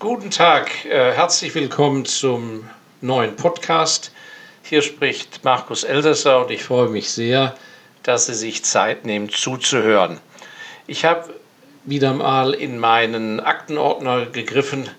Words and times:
Guten 0.00 0.30
Tag, 0.30 0.84
äh, 0.84 1.12
herzlich 1.12 1.54
willkommen 1.54 2.04
zum 2.04 2.68
neuen 3.00 3.36
Podcast. 3.36 4.12
Hier 4.64 4.82
spricht 4.82 5.44
Markus 5.44 5.84
Elsässer 5.84 6.44
und 6.44 6.50
ich 6.50 6.64
freue 6.64 6.88
mich 6.88 7.10
sehr, 7.10 7.54
dass 8.02 8.26
Sie 8.26 8.34
sich 8.34 8.64
Zeit 8.64 9.06
nehmen 9.06 9.30
zuzuhören. 9.30 10.20
Ich 10.88 11.04
habe 11.04 11.32
wieder 11.84 12.12
mal 12.12 12.54
in 12.54 12.78
meinen 12.78 13.38
Aktenordner 13.38 14.26
gegriffen, 14.26 14.90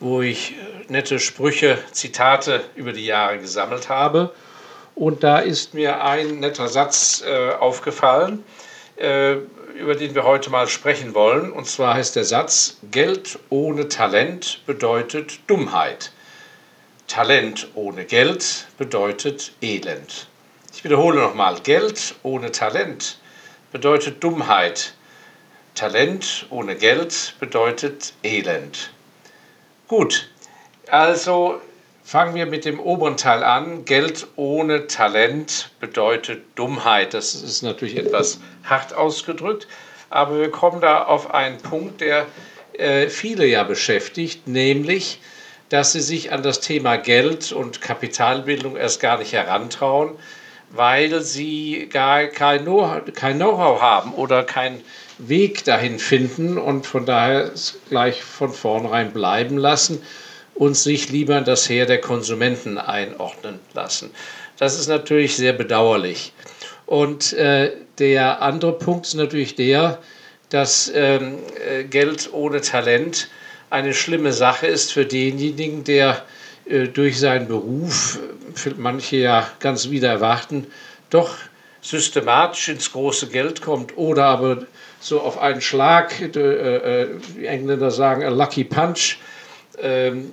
wo 0.00 0.20
ich 0.20 0.50
äh, 0.50 0.54
nette 0.92 1.20
Sprüche, 1.20 1.78
Zitate 1.92 2.60
über 2.74 2.92
die 2.92 3.06
Jahre 3.06 3.38
gesammelt 3.38 3.88
habe. 3.88 4.34
Und 4.96 5.22
da 5.22 5.38
ist 5.38 5.74
mir 5.74 6.04
ein 6.04 6.40
netter 6.40 6.66
Satz 6.66 7.22
äh, 7.24 7.52
aufgefallen, 7.52 8.44
äh, 8.96 9.36
über 9.80 9.94
den 9.94 10.14
wir 10.14 10.24
heute 10.24 10.50
mal 10.50 10.68
sprechen 10.68 11.14
wollen. 11.14 11.50
Und 11.50 11.66
zwar 11.66 11.94
heißt 11.94 12.14
der 12.14 12.24
Satz, 12.24 12.76
Geld 12.90 13.38
ohne 13.48 13.88
Talent 13.88 14.60
bedeutet 14.66 15.40
Dummheit. 15.46 16.12
Talent 17.08 17.68
ohne 17.74 18.04
Geld 18.04 18.66
bedeutet 18.76 19.52
Elend. 19.62 20.28
Ich 20.72 20.84
wiederhole 20.84 21.20
nochmal, 21.20 21.58
Geld 21.60 22.14
ohne 22.22 22.52
Talent 22.52 23.18
bedeutet 23.72 24.22
Dummheit. 24.22 24.94
Talent 25.74 26.46
ohne 26.50 26.76
Geld 26.76 27.34
bedeutet 27.40 28.12
Elend. 28.22 28.90
Gut, 29.88 30.28
also 30.88 31.60
fangen 32.10 32.34
wir 32.34 32.46
mit 32.46 32.64
dem 32.64 32.80
oberen 32.80 33.16
Teil 33.16 33.44
an. 33.44 33.84
Geld 33.84 34.26
ohne 34.34 34.88
Talent 34.88 35.70
bedeutet 35.78 36.42
Dummheit. 36.56 37.14
Das 37.14 37.36
ist 37.36 37.62
natürlich 37.62 37.96
etwas 37.96 38.40
hart 38.64 38.92
ausgedrückt, 38.92 39.68
aber 40.08 40.40
wir 40.40 40.50
kommen 40.50 40.80
da 40.80 41.04
auf 41.04 41.32
einen 41.32 41.58
Punkt, 41.58 42.00
der 42.00 42.26
äh, 42.72 43.06
viele 43.06 43.46
ja 43.46 43.62
beschäftigt, 43.62 44.48
nämlich, 44.48 45.20
dass 45.68 45.92
sie 45.92 46.00
sich 46.00 46.32
an 46.32 46.42
das 46.42 46.58
Thema 46.58 46.96
Geld 46.96 47.52
und 47.52 47.80
Kapitalbildung 47.80 48.76
erst 48.76 48.98
gar 48.98 49.16
nicht 49.18 49.32
herantrauen, 49.32 50.16
weil 50.70 51.20
sie 51.20 51.88
gar 51.92 52.24
kein 52.26 52.64
Know-how 52.64 53.80
haben 53.80 54.14
oder 54.14 54.42
keinen 54.42 54.82
Weg 55.18 55.62
dahin 55.62 56.00
finden 56.00 56.58
und 56.58 56.88
von 56.88 57.06
daher 57.06 57.52
gleich 57.88 58.24
von 58.24 58.52
vornherein 58.52 59.12
bleiben 59.12 59.56
lassen 59.56 60.02
und 60.60 60.76
sich 60.76 61.08
lieber 61.08 61.40
das 61.40 61.70
Heer 61.70 61.86
der 61.86 62.02
Konsumenten 62.02 62.76
einordnen 62.76 63.60
lassen. 63.72 64.10
Das 64.58 64.78
ist 64.78 64.88
natürlich 64.88 65.34
sehr 65.34 65.54
bedauerlich. 65.54 66.34
Und 66.84 67.32
äh, 67.32 67.72
der 67.98 68.42
andere 68.42 68.72
Punkt 68.78 69.06
ist 69.06 69.14
natürlich 69.14 69.54
der, 69.54 70.00
dass 70.50 70.92
ähm, 70.94 71.38
äh, 71.66 71.84
Geld 71.84 72.28
ohne 72.34 72.60
Talent 72.60 73.30
eine 73.70 73.94
schlimme 73.94 74.34
Sache 74.34 74.66
ist 74.66 74.92
für 74.92 75.06
denjenigen, 75.06 75.84
der 75.84 76.26
äh, 76.66 76.88
durch 76.88 77.18
seinen 77.18 77.48
Beruf, 77.48 78.18
manche 78.76 79.16
ja 79.16 79.48
ganz 79.60 79.88
wieder 79.88 80.10
erwarten, 80.10 80.66
doch 81.08 81.36
systematisch 81.80 82.68
ins 82.68 82.92
große 82.92 83.28
Geld 83.28 83.62
kommt 83.62 83.96
oder 83.96 84.26
aber 84.26 84.66
so 85.00 85.22
auf 85.22 85.38
einen 85.38 85.62
Schlag, 85.62 86.20
äh, 86.20 86.26
äh, 86.26 87.08
die 87.34 87.46
Engländer 87.46 87.90
sagen, 87.90 88.24
a 88.24 88.28
lucky 88.28 88.64
punch, 88.64 89.16
äh, 89.16 89.39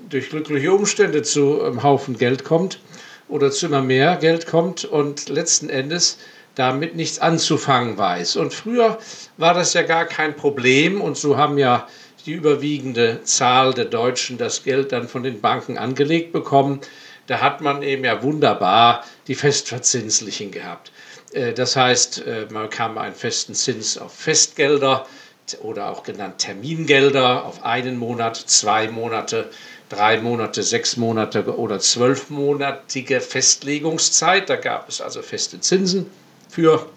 durch 0.10 0.30
glückliche 0.30 0.74
Umstände 0.74 1.22
zu 1.22 1.62
einem 1.62 1.84
Haufen 1.84 2.18
Geld 2.18 2.44
kommt 2.44 2.80
oder 3.30 3.52
zu 3.52 3.68
immer 3.68 3.82
mehr 3.82 4.18
Geld 4.18 4.48
kommt 4.48 4.84
und 4.84 5.30
letzten 5.30 5.70
Endes 5.70 6.18
damit 6.56 6.96
nichts 6.96 7.20
anzufangen 7.20 7.98
weiß. 7.98 8.36
Und 8.36 8.54
früher 8.54 8.98
war 9.38 9.54
das 9.54 9.74
ja 9.74 9.84
gar 9.84 10.06
kein 10.06 10.36
Problem 10.36 11.02
und 11.02 11.16
so 11.16 11.38
haben 11.38 11.58
ja 11.58 11.88
die 12.26 12.34
überwiegende 12.34 13.22
Zahl 13.24 13.74
der 13.74 13.86
Deutschen 13.86 14.38
das 14.38 14.64
Geld 14.64 14.92
dann 14.92 15.08
von 15.08 15.24
den 15.24 15.40
Banken 15.40 15.78
angelegt 15.78 16.34
bekommen. 16.34 16.82
Da 17.28 17.42
hat 17.42 17.62
man 17.62 17.84
eben 17.84 18.04
ja 18.04 18.24
wunderbar 18.24 19.06
die 19.28 19.36
Festverzinslichen 19.36 20.52
gehabt. 20.52 20.92
Äh, 21.32 21.54
das 21.54 21.76
heißt, 21.76 22.26
äh, 22.26 22.48
man 22.50 22.64
bekam 22.70 22.98
einen 22.98 23.16
festen 23.16 23.54
Zins 23.54 23.98
auf 23.98 24.14
Festgelder 24.14 25.06
oder 25.62 25.90
auch 25.90 26.04
genannt 26.04 26.40
Termingelder 26.40 27.46
auf 27.46 27.64
einen 27.64 27.98
Monat, 27.98 28.36
zwei 28.36 28.90
Monate, 28.90 29.50
drei 29.90 30.20
Monate, 30.20 30.64
sechs 30.64 30.98
Monate 30.98 31.58
oder 31.58 31.80
zwölfmonatige 31.80 33.22
Festlegungszeit. 33.22 34.50
Da 34.50 34.56
gab 34.56 34.90
es 34.90 35.02
also 35.02 35.22
feste 35.22 35.60
Zinsen 35.60 36.10
für 36.50 36.90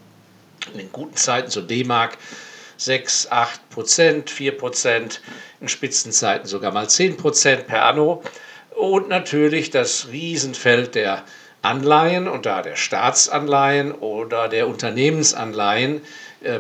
in 0.73 0.79
den 0.79 0.93
guten 0.93 1.17
Zeiten 1.17 1.51
so 1.51 1.61
D-Mark 1.63 2.19
6, 2.77 3.29
8 3.31 3.69
Prozent, 3.71 4.31
4 4.31 4.57
Prozent, 4.57 5.21
in 5.61 5.69
Spitzenzeiten 5.69 6.47
sogar 6.47 6.73
mal 6.73 6.89
10 6.89 7.19
Prozent 7.19 7.67
per 7.67 7.85
Anno. 7.85 8.23
Und 8.75 9.09
natürlich 9.09 9.71
das 9.71 10.09
Riesenfeld 10.11 10.95
der 10.95 11.25
Anleihen 11.63 12.27
und 12.27 12.47
da 12.47 12.63
der 12.63 12.77
Staatsanleihen 12.77 13.93
oder 13.93 14.49
der 14.49 14.67
Unternehmensanleihen, 14.67 16.01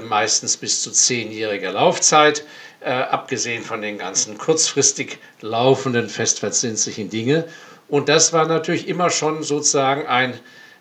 meistens 0.09 0.57
bis 0.57 0.83
zu 0.83 0.91
zehnjähriger 0.91 1.73
Laufzeit, 1.73 2.45
äh, 2.81 2.91
abgesehen 2.91 3.63
von 3.63 3.83
den 3.83 3.99
ganzen 3.99 4.39
kurzfristig 4.39 5.19
laufenden 5.41 6.09
festverzinslichen 6.09 7.11
Dinge. 7.11 7.47
Und 7.89 8.09
das 8.09 8.33
war 8.33 8.47
natürlich 8.47 8.89
immer 8.89 9.11
schon 9.11 9.43
sozusagen 9.43 10.07
ein 10.07 10.35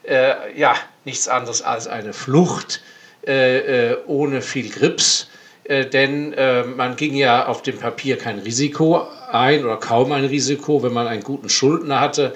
äh, 0.03 0.57
ja, 0.57 0.75
nichts 1.05 1.27
anderes 1.27 1.61
als 1.61 1.87
eine 1.87 2.13
Flucht 2.13 2.81
äh, 3.27 3.91
äh 3.91 3.97
ohne 4.07 4.41
viel 4.41 4.69
Grips, 4.69 5.29
äh, 5.65 5.85
denn 5.85 6.33
äh, 6.33 6.63
man 6.63 6.95
ging 6.95 7.15
ja 7.15 7.47
auf 7.47 7.61
dem 7.61 7.77
Papier 7.77 8.17
kein 8.17 8.39
Risiko 8.39 9.07
ein 9.31 9.65
oder 9.65 9.77
kaum 9.77 10.11
ein 10.13 10.25
Risiko, 10.25 10.81
wenn 10.81 10.93
man 10.93 11.07
einen 11.07 11.23
guten 11.23 11.49
Schuldner 11.49 11.99
hatte, 11.99 12.33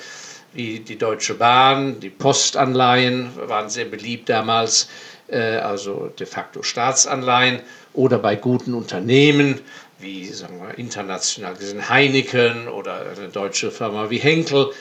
wie 0.53 0.81
die 0.81 0.97
Deutsche 0.97 1.35
Bahn, 1.35 1.99
die 1.99 2.09
Postanleihen 2.09 3.31
waren 3.47 3.69
sehr 3.69 3.85
beliebt 3.85 4.29
damals, 4.29 4.83
äh, 4.83 4.87
also 5.29 6.11
de 6.19 6.27
facto 6.27 6.63
Staatsanleihen 6.63 7.61
oder 7.93 8.19
bei 8.19 8.35
guten 8.35 8.73
Unternehmen 8.73 9.61
wie 10.03 10.25
sagen 10.27 10.61
wir, 10.61 10.77
international 10.77 11.55
gesehen 11.55 11.89
Heineken 11.89 12.67
oder 12.67 13.05
eine 13.17 13.29
deutsche 13.29 13.71
Firma 13.71 14.09
wie 14.09 14.19
Henkel. 14.19 14.71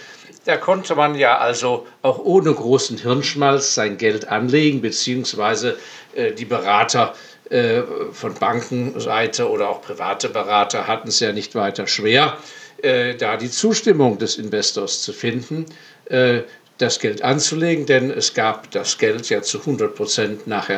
Da 0.44 0.56
konnte 0.56 0.94
man 0.94 1.14
ja 1.14 1.38
also 1.38 1.86
auch 2.02 2.19
ohne 2.19 2.52
großen 2.52 2.98
Hirnschmalz 2.98 3.75
sein 3.75 3.97
Geld 3.97 4.28
anlegen, 4.28 4.82
beziehungsweise 4.82 5.78
äh, 6.14 6.32
die 6.32 6.44
Berater 6.44 7.14
äh, 7.48 7.82
von 8.12 8.34
Bankenseite 8.34 9.48
oder 9.48 9.69
auch 9.69 9.81
private 9.82 10.28
Berater 10.28 10.86
hatten 10.88 11.08
es 11.08 11.20
ja 11.20 11.32
nicht 11.32 11.54
weiter 11.54 11.86
schwer, 11.86 12.36
äh, 12.82 13.14
da 13.14 13.36
die 13.36 13.50
Zustimmung 13.50 14.19
des 14.19 14.36
Investors 14.36 15.02
zu 15.02 15.12
finden, 15.12 15.66
äh, 16.06 16.41
das 16.78 16.98
Geld 16.98 17.22
anzulegen, 17.22 17.86
denn 17.86 18.10
es 18.10 18.34
gab 18.34 18.70
das 18.70 18.98
Geld 18.98 19.28
ja 19.28 19.42
zu 19.42 19.60
100 19.60 19.94
Prozent 19.94 20.46
nach 20.46 20.68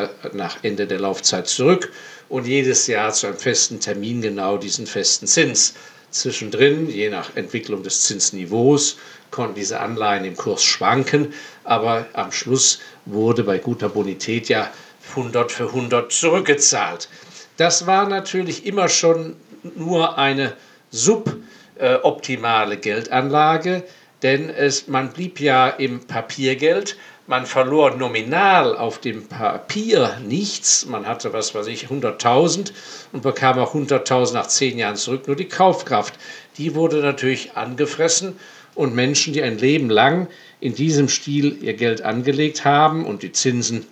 Ende 0.62 0.86
der 0.86 1.00
Laufzeit 1.00 1.46
zurück 1.48 1.92
und 2.28 2.46
jedes 2.46 2.86
Jahr 2.86 3.12
zu 3.12 3.26
einem 3.26 3.36
festen 3.38 3.80
Termin 3.80 4.20
genau 4.20 4.56
diesen 4.58 4.86
festen 4.86 5.26
Zins. 5.26 5.74
Zwischendrin, 6.10 6.88
je 6.88 7.08
nach 7.10 7.34
Entwicklung 7.36 7.82
des 7.82 8.02
Zinsniveaus, 8.02 8.98
konnten 9.30 9.56
diese 9.56 9.80
Anleihen 9.80 10.24
im 10.24 10.36
Kurs 10.36 10.62
schwanken, 10.62 11.32
aber 11.64 12.06
am 12.12 12.30
Schluss 12.30 12.80
wurde 13.04 13.42
bei 13.42 13.58
guter 13.58 13.88
Bonität 13.88 14.48
ja 14.48 14.70
100 15.10 15.50
für 15.50 15.66
100 15.66 16.12
zurückgezahlt. 16.12 17.08
Das 17.56 17.86
war 17.86 18.08
natürlich 18.08 18.64
immer 18.64 18.88
schon 18.88 19.34
nur 19.74 20.18
eine 20.18 20.52
suboptimale 20.90 22.76
Geldanlage, 22.76 23.82
denn 24.24 24.50
es, 24.50 24.88
man 24.88 25.12
blieb 25.12 25.38
ja 25.38 25.68
im 25.68 26.00
Papiergeld, 26.00 26.96
man 27.26 27.46
verlor 27.46 27.92
nominal 27.96 28.76
auf 28.76 28.98
dem 28.98 29.28
Papier 29.28 30.18
nichts. 30.26 30.86
Man 30.86 31.06
hatte, 31.06 31.32
was 31.32 31.54
weiß 31.54 31.66
ich, 31.68 31.86
100.000 31.86 32.72
und 33.12 33.22
bekam 33.22 33.58
auch 33.58 33.74
100.000 33.74 34.32
nach 34.32 34.46
zehn 34.46 34.78
Jahren 34.78 34.96
zurück. 34.96 35.26
Nur 35.26 35.36
die 35.36 35.48
Kaufkraft, 35.48 36.14
die 36.58 36.74
wurde 36.74 36.96
natürlich 36.96 37.56
angefressen. 37.56 38.38
Und 38.74 38.94
Menschen, 38.94 39.32
die 39.32 39.42
ein 39.42 39.56
Leben 39.58 39.88
lang 39.88 40.26
in 40.58 40.74
diesem 40.74 41.08
Stil 41.08 41.62
ihr 41.62 41.74
Geld 41.74 42.02
angelegt 42.02 42.64
haben 42.64 43.06
und 43.06 43.22
die 43.22 43.30
Zinsen 43.30 43.86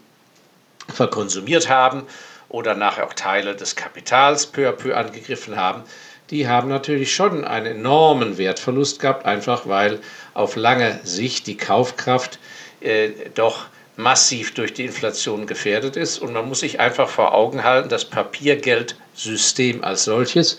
verkonsumiert 0.89 1.69
haben 1.69 2.03
oder 2.49 2.75
nachher 2.75 3.07
auch 3.07 3.15
Teile 3.15 3.55
des 3.55 3.77
Kapitals 3.77 4.47
peu 4.47 4.69
à 4.69 4.73
peu 4.73 4.97
angegriffen 4.97 5.57
haben, 5.57 5.85
die 6.33 6.49
haben 6.49 6.69
natürlich 6.69 7.15
schon 7.15 7.45
einen 7.45 7.67
enormen 7.67 8.39
Wertverlust 8.39 9.01
gehabt, 9.01 9.27
einfach 9.27 9.69
weil 9.69 10.01
auf 10.35 10.57
lange 10.57 11.01
Sicht 11.05 11.47
die 11.47 11.57
Kaufkraft 11.57 12.39
äh, 12.81 13.11
doch 13.35 13.67
massiv 13.97 14.55
durch 14.55 14.73
die 14.73 14.85
Inflation 14.85 15.47
gefährdet 15.47 15.97
ist. 15.97 16.19
Und 16.19 16.33
man 16.33 16.49
muss 16.49 16.61
sich 16.61 16.81
einfach 16.81 17.09
vor 17.09 17.35
Augen 17.35 17.63
halten, 17.65 17.89
das 17.89 18.05
Papiergeldsystem 18.05 19.85
als 19.85 20.05
solches 20.05 20.59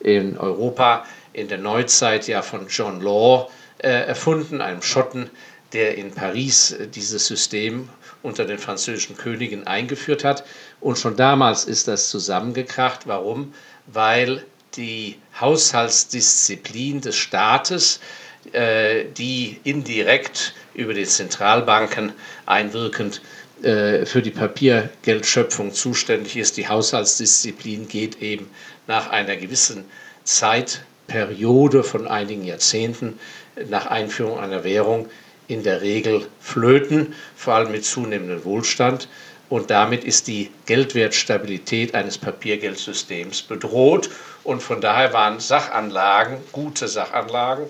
in 0.00 0.36
Europa 0.36 1.06
in 1.32 1.48
der 1.48 1.58
Neuzeit 1.58 2.26
ja 2.28 2.42
von 2.42 2.66
John 2.68 3.00
Law 3.00 3.48
äh, 3.78 3.88
erfunden, 3.88 4.60
einem 4.60 4.82
Schotten, 4.82 5.30
der 5.72 5.96
in 5.96 6.12
Paris 6.12 6.72
äh, 6.72 6.88
dieses 6.88 7.26
System 7.26 7.88
unter 8.22 8.44
den 8.44 8.58
französischen 8.58 9.16
Königen 9.16 9.66
eingeführt 9.66 10.24
hat. 10.24 10.44
Und 10.80 10.98
schon 10.98 11.16
damals 11.16 11.64
ist 11.64 11.88
das 11.88 12.10
zusammengekracht. 12.10 13.06
Warum? 13.06 13.54
Weil 13.86 14.44
die 14.76 15.18
Haushaltsdisziplin 15.40 17.00
des 17.00 17.16
Staates, 17.16 18.00
die 18.44 19.60
indirekt 19.64 20.54
über 20.74 20.94
die 20.94 21.04
Zentralbanken 21.04 22.12
einwirkend 22.44 23.20
äh, 23.62 24.06
für 24.06 24.22
die 24.22 24.32
Papiergeldschöpfung 24.32 25.72
zuständig 25.72 26.36
ist. 26.36 26.56
Die 26.56 26.66
Haushaltsdisziplin 26.66 27.86
geht 27.86 28.20
eben 28.20 28.50
nach 28.88 29.10
einer 29.10 29.36
gewissen 29.36 29.84
Zeitperiode 30.24 31.84
von 31.84 32.08
einigen 32.08 32.44
Jahrzehnten 32.44 33.20
nach 33.68 33.86
Einführung 33.86 34.40
einer 34.40 34.64
Währung 34.64 35.08
in 35.46 35.62
der 35.62 35.80
Regel 35.80 36.26
flöten, 36.40 37.14
vor 37.36 37.54
allem 37.54 37.70
mit 37.70 37.84
zunehmendem 37.84 38.44
Wohlstand. 38.44 39.08
Und 39.48 39.70
damit 39.70 40.02
ist 40.02 40.26
die 40.26 40.50
Geldwertstabilität 40.66 41.94
eines 41.94 42.18
Papiergeldsystems 42.18 43.42
bedroht. 43.42 44.10
Und 44.42 44.60
von 44.60 44.80
daher 44.80 45.12
waren 45.12 45.38
Sachanlagen, 45.38 46.38
gute 46.50 46.88
Sachanlagen, 46.88 47.66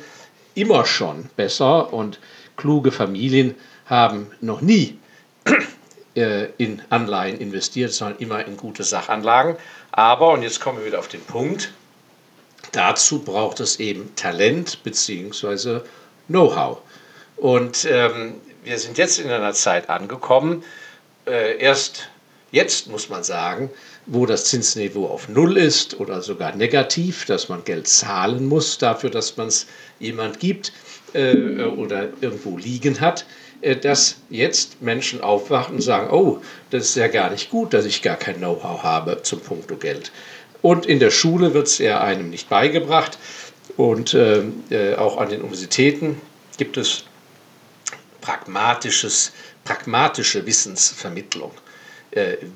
immer 0.54 0.84
schon 0.84 1.28
besser. 1.36 1.92
Und 1.92 2.18
kluge 2.56 2.92
Familien 2.92 3.54
haben 3.86 4.30
noch 4.40 4.60
nie 4.60 4.98
äh, 6.14 6.46
in 6.58 6.82
Anleihen 6.90 7.38
investiert, 7.38 7.92
sondern 7.92 8.18
immer 8.18 8.44
in 8.46 8.56
gute 8.56 8.84
Sachanlagen. 8.84 9.56
Aber, 9.90 10.32
und 10.32 10.42
jetzt 10.42 10.60
kommen 10.60 10.78
wir 10.78 10.86
wieder 10.86 10.98
auf 10.98 11.08
den 11.08 11.22
Punkt, 11.22 11.72
dazu 12.72 13.20
braucht 13.20 13.60
es 13.60 13.80
eben 13.80 14.14
Talent 14.16 14.82
bzw. 14.82 15.80
Know-how. 16.28 16.78
Und 17.36 17.86
ähm, 17.90 18.34
wir 18.64 18.78
sind 18.78 18.98
jetzt 18.98 19.18
in 19.18 19.30
einer 19.30 19.52
Zeit 19.52 19.90
angekommen, 19.90 20.64
äh, 21.26 21.58
erst 21.58 22.08
jetzt 22.52 22.88
muss 22.88 23.08
man 23.08 23.24
sagen, 23.24 23.70
wo 24.06 24.26
das 24.26 24.44
Zinsniveau 24.44 25.06
auf 25.06 25.28
Null 25.28 25.56
ist 25.56 25.98
oder 25.98 26.22
sogar 26.22 26.54
negativ, 26.54 27.24
dass 27.26 27.48
man 27.48 27.64
Geld 27.64 27.88
zahlen 27.88 28.46
muss 28.46 28.78
dafür, 28.78 29.10
dass 29.10 29.36
man 29.36 29.48
es 29.48 29.66
jemand 29.98 30.38
gibt 30.38 30.72
äh, 31.14 31.64
oder 31.64 32.10
irgendwo 32.20 32.56
liegen 32.56 33.00
hat, 33.00 33.26
äh, 33.62 33.76
dass 33.76 34.16
jetzt 34.30 34.80
Menschen 34.82 35.20
aufwachen 35.20 35.76
und 35.76 35.82
sagen, 35.82 36.10
oh, 36.10 36.40
das 36.70 36.84
ist 36.84 36.96
ja 36.96 37.08
gar 37.08 37.30
nicht 37.30 37.50
gut, 37.50 37.72
dass 37.74 37.84
ich 37.84 38.02
gar 38.02 38.16
kein 38.16 38.36
Know-how 38.36 38.82
habe 38.82 39.22
zum 39.22 39.40
Punkto 39.40 39.76
Geld. 39.76 40.12
Und 40.60 40.86
in 40.86 41.00
der 41.00 41.10
Schule 41.10 41.54
wird 41.54 41.66
es 41.66 41.80
eher 41.80 42.02
einem 42.02 42.30
nicht 42.30 42.48
beigebracht 42.48 43.18
und 43.76 44.14
äh, 44.14 44.42
äh 44.70 44.94
auch 44.94 45.16
an 45.18 45.28
den 45.28 45.40
Universitäten 45.40 46.20
gibt 46.56 46.76
es 46.76 47.04
pragmatisches, 48.20 49.32
pragmatische 49.64 50.46
Wissensvermittlung, 50.46 51.52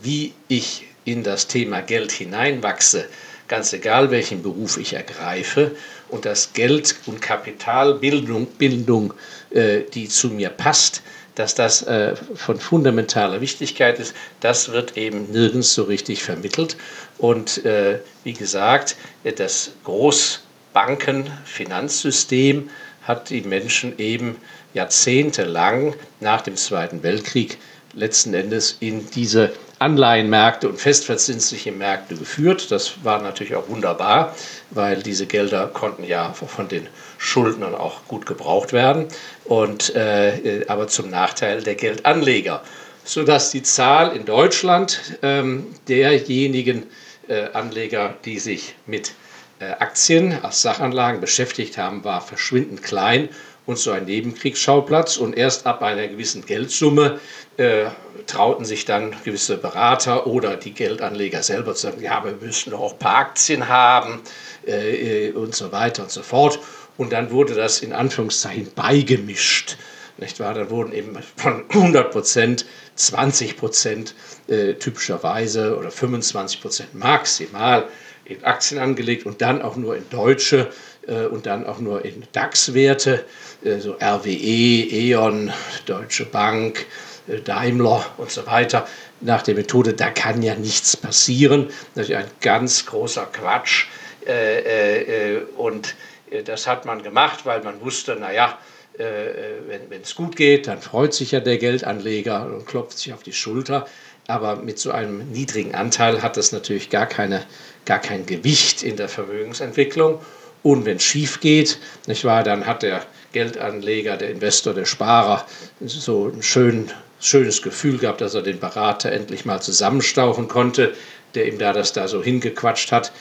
wie 0.02 0.34
ich 0.48 0.84
in 1.04 1.22
das 1.22 1.46
Thema 1.46 1.80
Geld 1.80 2.12
hineinwachse, 2.12 3.06
ganz 3.48 3.72
egal 3.72 4.10
welchen 4.10 4.42
Beruf 4.42 4.76
ich 4.76 4.92
ergreife, 4.92 5.74
und 6.08 6.24
das 6.24 6.52
Geld- 6.52 6.94
und 7.06 7.20
Kapitalbildung, 7.20 8.46
Bildung, 8.46 9.12
äh, 9.50 9.80
die 9.94 10.08
zu 10.08 10.28
mir 10.28 10.50
passt, 10.50 11.02
dass 11.34 11.54
das 11.54 11.82
äh, 11.82 12.14
von 12.34 12.60
fundamentaler 12.60 13.40
Wichtigkeit 13.40 13.98
ist, 13.98 14.14
das 14.40 14.70
wird 14.72 14.96
eben 14.96 15.32
nirgends 15.32 15.74
so 15.74 15.82
richtig 15.84 16.22
vermittelt. 16.22 16.76
Und 17.18 17.64
äh, 17.64 18.00
wie 18.24 18.32
gesagt, 18.32 18.96
das 19.36 19.72
Großbankenfinanzsystem 19.84 22.70
hat 23.02 23.30
die 23.30 23.42
Menschen 23.42 23.98
eben 23.98 24.36
jahrzehntelang 24.74 25.94
nach 26.20 26.40
dem 26.40 26.56
Zweiten 26.56 27.02
Weltkrieg 27.02 27.58
letzten 27.96 28.34
Endes 28.34 28.76
in 28.80 29.10
diese 29.10 29.52
Anleihenmärkte 29.78 30.68
und 30.68 30.78
festverzinsliche 30.78 31.72
Märkte 31.72 32.14
geführt. 32.14 32.70
Das 32.70 33.04
war 33.04 33.20
natürlich 33.20 33.56
auch 33.56 33.68
wunderbar, 33.68 34.34
weil 34.70 35.02
diese 35.02 35.26
Gelder 35.26 35.66
konnten 35.66 36.04
ja 36.04 36.32
von 36.32 36.68
den 36.68 36.86
Schuldnern 37.18 37.74
auch 37.74 38.04
gut 38.06 38.26
gebraucht 38.26 38.72
werden, 38.72 39.06
und, 39.44 39.94
äh, 39.94 40.64
aber 40.68 40.88
zum 40.88 41.10
Nachteil 41.10 41.62
der 41.62 41.74
Geldanleger, 41.74 42.62
sodass 43.04 43.50
die 43.50 43.62
Zahl 43.62 44.16
in 44.16 44.24
Deutschland 44.24 45.18
ähm, 45.22 45.66
derjenigen 45.88 46.84
äh, 47.28 47.48
Anleger, 47.52 48.14
die 48.24 48.38
sich 48.38 48.74
mit 48.86 49.12
äh, 49.58 49.64
Aktien 49.64 50.38
als 50.42 50.62
Sachanlagen 50.62 51.20
beschäftigt 51.20 51.78
haben, 51.78 52.04
war 52.04 52.20
verschwindend 52.20 52.82
klein 52.82 53.28
und 53.66 53.78
so 53.78 53.90
ein 53.90 54.04
Nebenkriegsschauplatz. 54.04 55.16
Und 55.16 55.36
erst 55.36 55.66
ab 55.66 55.82
einer 55.82 56.06
gewissen 56.08 56.46
Geldsumme 56.46 57.20
äh, 57.56 57.86
trauten 58.26 58.64
sich 58.64 58.84
dann 58.84 59.14
gewisse 59.24 59.58
Berater 59.58 60.26
oder 60.26 60.56
die 60.56 60.72
Geldanleger 60.72 61.42
selber 61.42 61.74
zu 61.74 61.88
sagen, 61.88 62.02
ja, 62.02 62.24
wir 62.24 62.32
müssen 62.40 62.70
doch 62.70 62.80
auch 62.80 62.92
ein 62.92 62.98
paar 62.98 63.16
Aktien 63.16 63.68
haben 63.68 64.22
äh, 64.66 65.28
äh, 65.28 65.32
und 65.32 65.54
so 65.54 65.72
weiter 65.72 66.04
und 66.04 66.10
so 66.10 66.22
fort. 66.22 66.58
Und 66.96 67.12
dann 67.12 67.30
wurde 67.30 67.54
das 67.54 67.80
in 67.80 67.92
Anführungszeichen 67.92 68.72
beigemischt. 68.74 69.76
Nicht 70.18 70.40
wahr? 70.40 70.54
Dann 70.54 70.70
wurden 70.70 70.92
eben 70.92 71.18
von 71.36 71.64
100 71.68 72.10
Prozent 72.10 72.64
20 72.94 73.58
Prozent 73.58 74.14
äh, 74.48 74.74
typischerweise 74.74 75.76
oder 75.76 75.90
25 75.90 76.62
Prozent 76.62 76.94
maximal 76.94 77.88
in 78.24 78.42
Aktien 78.44 78.80
angelegt 78.80 79.26
und 79.26 79.42
dann 79.42 79.62
auch 79.62 79.76
nur 79.76 79.96
in 79.96 80.08
deutsche 80.08 80.70
und 81.06 81.46
dann 81.46 81.66
auch 81.66 81.78
nur 81.78 82.04
in 82.04 82.24
DAX-Werte, 82.32 83.24
äh, 83.64 83.78
so 83.78 83.96
RWE, 84.00 84.28
E.ON, 84.28 85.52
Deutsche 85.86 86.24
Bank, 86.24 86.86
äh, 87.28 87.40
Daimler 87.40 88.04
und 88.16 88.30
so 88.30 88.46
weiter, 88.46 88.86
nach 89.20 89.42
der 89.42 89.54
Methode, 89.54 89.94
da 89.94 90.10
kann 90.10 90.42
ja 90.42 90.54
nichts 90.54 90.96
passieren. 90.96 91.70
Das 91.94 92.08
ist 92.08 92.14
ein 92.14 92.30
ganz 92.40 92.86
großer 92.86 93.26
Quatsch. 93.32 93.86
Äh, 94.26 95.36
äh, 95.36 95.42
und 95.56 95.94
äh, 96.30 96.42
das 96.42 96.66
hat 96.66 96.84
man 96.84 97.02
gemacht, 97.02 97.46
weil 97.46 97.62
man 97.62 97.80
wusste, 97.80 98.16
naja, 98.16 98.58
wenn 98.98 100.00
es 100.00 100.14
gut 100.14 100.36
geht, 100.36 100.68
dann 100.68 100.80
freut 100.80 101.12
sich 101.12 101.32
ja 101.32 101.40
der 101.40 101.58
Geldanleger 101.58 102.46
und 102.46 102.66
klopft 102.66 102.96
sich 102.96 103.12
auf 103.12 103.22
die 103.22 103.34
Schulter. 103.34 103.86
Aber 104.26 104.56
mit 104.56 104.78
so 104.78 104.90
einem 104.90 105.30
niedrigen 105.32 105.74
Anteil 105.74 106.22
hat 106.22 106.38
das 106.38 106.50
natürlich 106.50 106.88
gar, 106.88 107.04
keine, 107.04 107.44
gar 107.84 107.98
kein 107.98 108.24
Gewicht 108.24 108.82
in 108.82 108.96
der 108.96 109.10
Vermögensentwicklung. 109.10 110.22
Und 110.62 110.84
wenn 110.84 110.96
es 110.96 111.04
schief 111.04 111.40
geht, 111.40 111.78
nicht 112.06 112.24
wahr, 112.24 112.42
dann 112.42 112.66
hat 112.66 112.82
der 112.82 113.04
Geldanleger, 113.32 114.16
der 114.16 114.30
Investor, 114.30 114.74
der 114.74 114.84
Sparer 114.84 115.46
so 115.84 116.32
ein 116.34 116.42
schön, 116.42 116.90
schönes 117.20 117.62
Gefühl 117.62 117.98
gehabt, 117.98 118.20
dass 118.20 118.34
er 118.34 118.42
den 118.42 118.58
Berater 118.58 119.12
endlich 119.12 119.44
mal 119.44 119.60
zusammenstauchen 119.60 120.48
konnte, 120.48 120.94
der 121.34 121.46
ihm 121.46 121.58
da 121.58 121.72
das 121.72 121.92
da 121.92 122.08
so 122.08 122.22
hingequatscht 122.22 122.92
hat. 122.92 123.12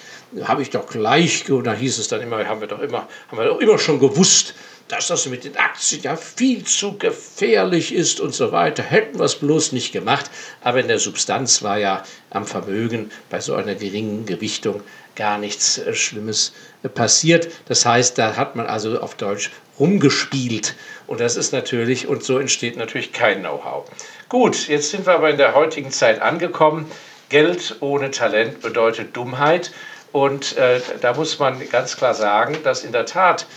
Habe 0.44 0.62
ich 0.62 0.70
doch 0.70 0.88
gleich, 0.88 1.50
und 1.52 1.66
da 1.66 1.74
hieß 1.74 2.00
es 2.00 2.08
dann 2.08 2.22
immer, 2.22 2.46
haben 2.46 2.62
wir 2.62 2.68
doch 2.68 2.82
immer, 2.82 3.08
haben 3.28 3.38
wir 3.38 3.46
doch 3.46 3.60
immer 3.60 3.77
schon 3.77 4.00
gewusst, 4.00 4.56
dass 4.88 5.08
das 5.08 5.25
mit 5.25 5.44
den 5.44 5.58
Aktien 5.58 6.04
ja 6.04 6.15
viel 6.15 6.63
zu 6.63 6.98
gefährlich 6.98 7.94
ist 7.94 8.20
und 8.20 8.34
so 8.34 8.51
weiter. 8.51 8.84
Hätten 8.84 9.18
wir 9.18 9.25
es 9.25 9.36
bloß 9.36 9.72
nicht 9.72 9.92
gemacht. 9.92 10.30
Aber 10.62 10.80
in 10.80 10.88
der 10.88 11.00
Substanz 11.00 11.63
war 11.63 11.80
ja 11.80 12.04
am 12.30 12.46
Vermögen 12.46 13.12
bei 13.30 13.39
so 13.39 13.56
einer 13.56 13.75
geringen 13.75 14.25
Gewichtung 14.25 14.82
gar 15.15 15.38
nichts 15.38 15.77
äh, 15.77 15.93
Schlimmes 15.93 16.53
äh, 16.84 16.89
passiert. 16.89 17.50
Das 17.67 17.86
heißt, 17.86 18.17
da 18.17 18.36
hat 18.36 18.55
man 18.55 18.67
also 18.67 19.00
auf 19.00 19.15
Deutsch 19.15 19.51
rumgespielt. 19.79 20.75
Und 21.07 21.19
das 21.19 21.36
ist 21.36 21.53
natürlich, 21.53 22.07
und 22.07 22.24
so 22.24 22.39
entsteht 22.39 22.77
natürlich 22.77 23.13
kein 23.13 23.41
Know-how. 23.41 23.86
Gut, 24.29 24.67
jetzt 24.67 24.89
sind 24.91 25.05
wir 25.05 25.13
aber 25.13 25.29
in 25.29 25.38
der 25.38 25.53
heutigen 25.53 25.91
Zeit 25.91 26.22
angekommen. 26.22 26.89
Geld 27.29 27.77
ohne 27.79 28.12
Talent 28.12 28.62
bedeutet 28.62 29.15
Dummheit. 29.15 29.72
Und 30.12 30.55
äh, 30.57 30.79
da 31.01 31.13
muss 31.13 31.39
man 31.39 31.67
ganz 31.69 31.98
klar 31.98 32.13
sagen, 32.13 32.57
dass 32.63 32.84
in 32.84 32.91
der 32.91 33.05
Tat 33.05 33.48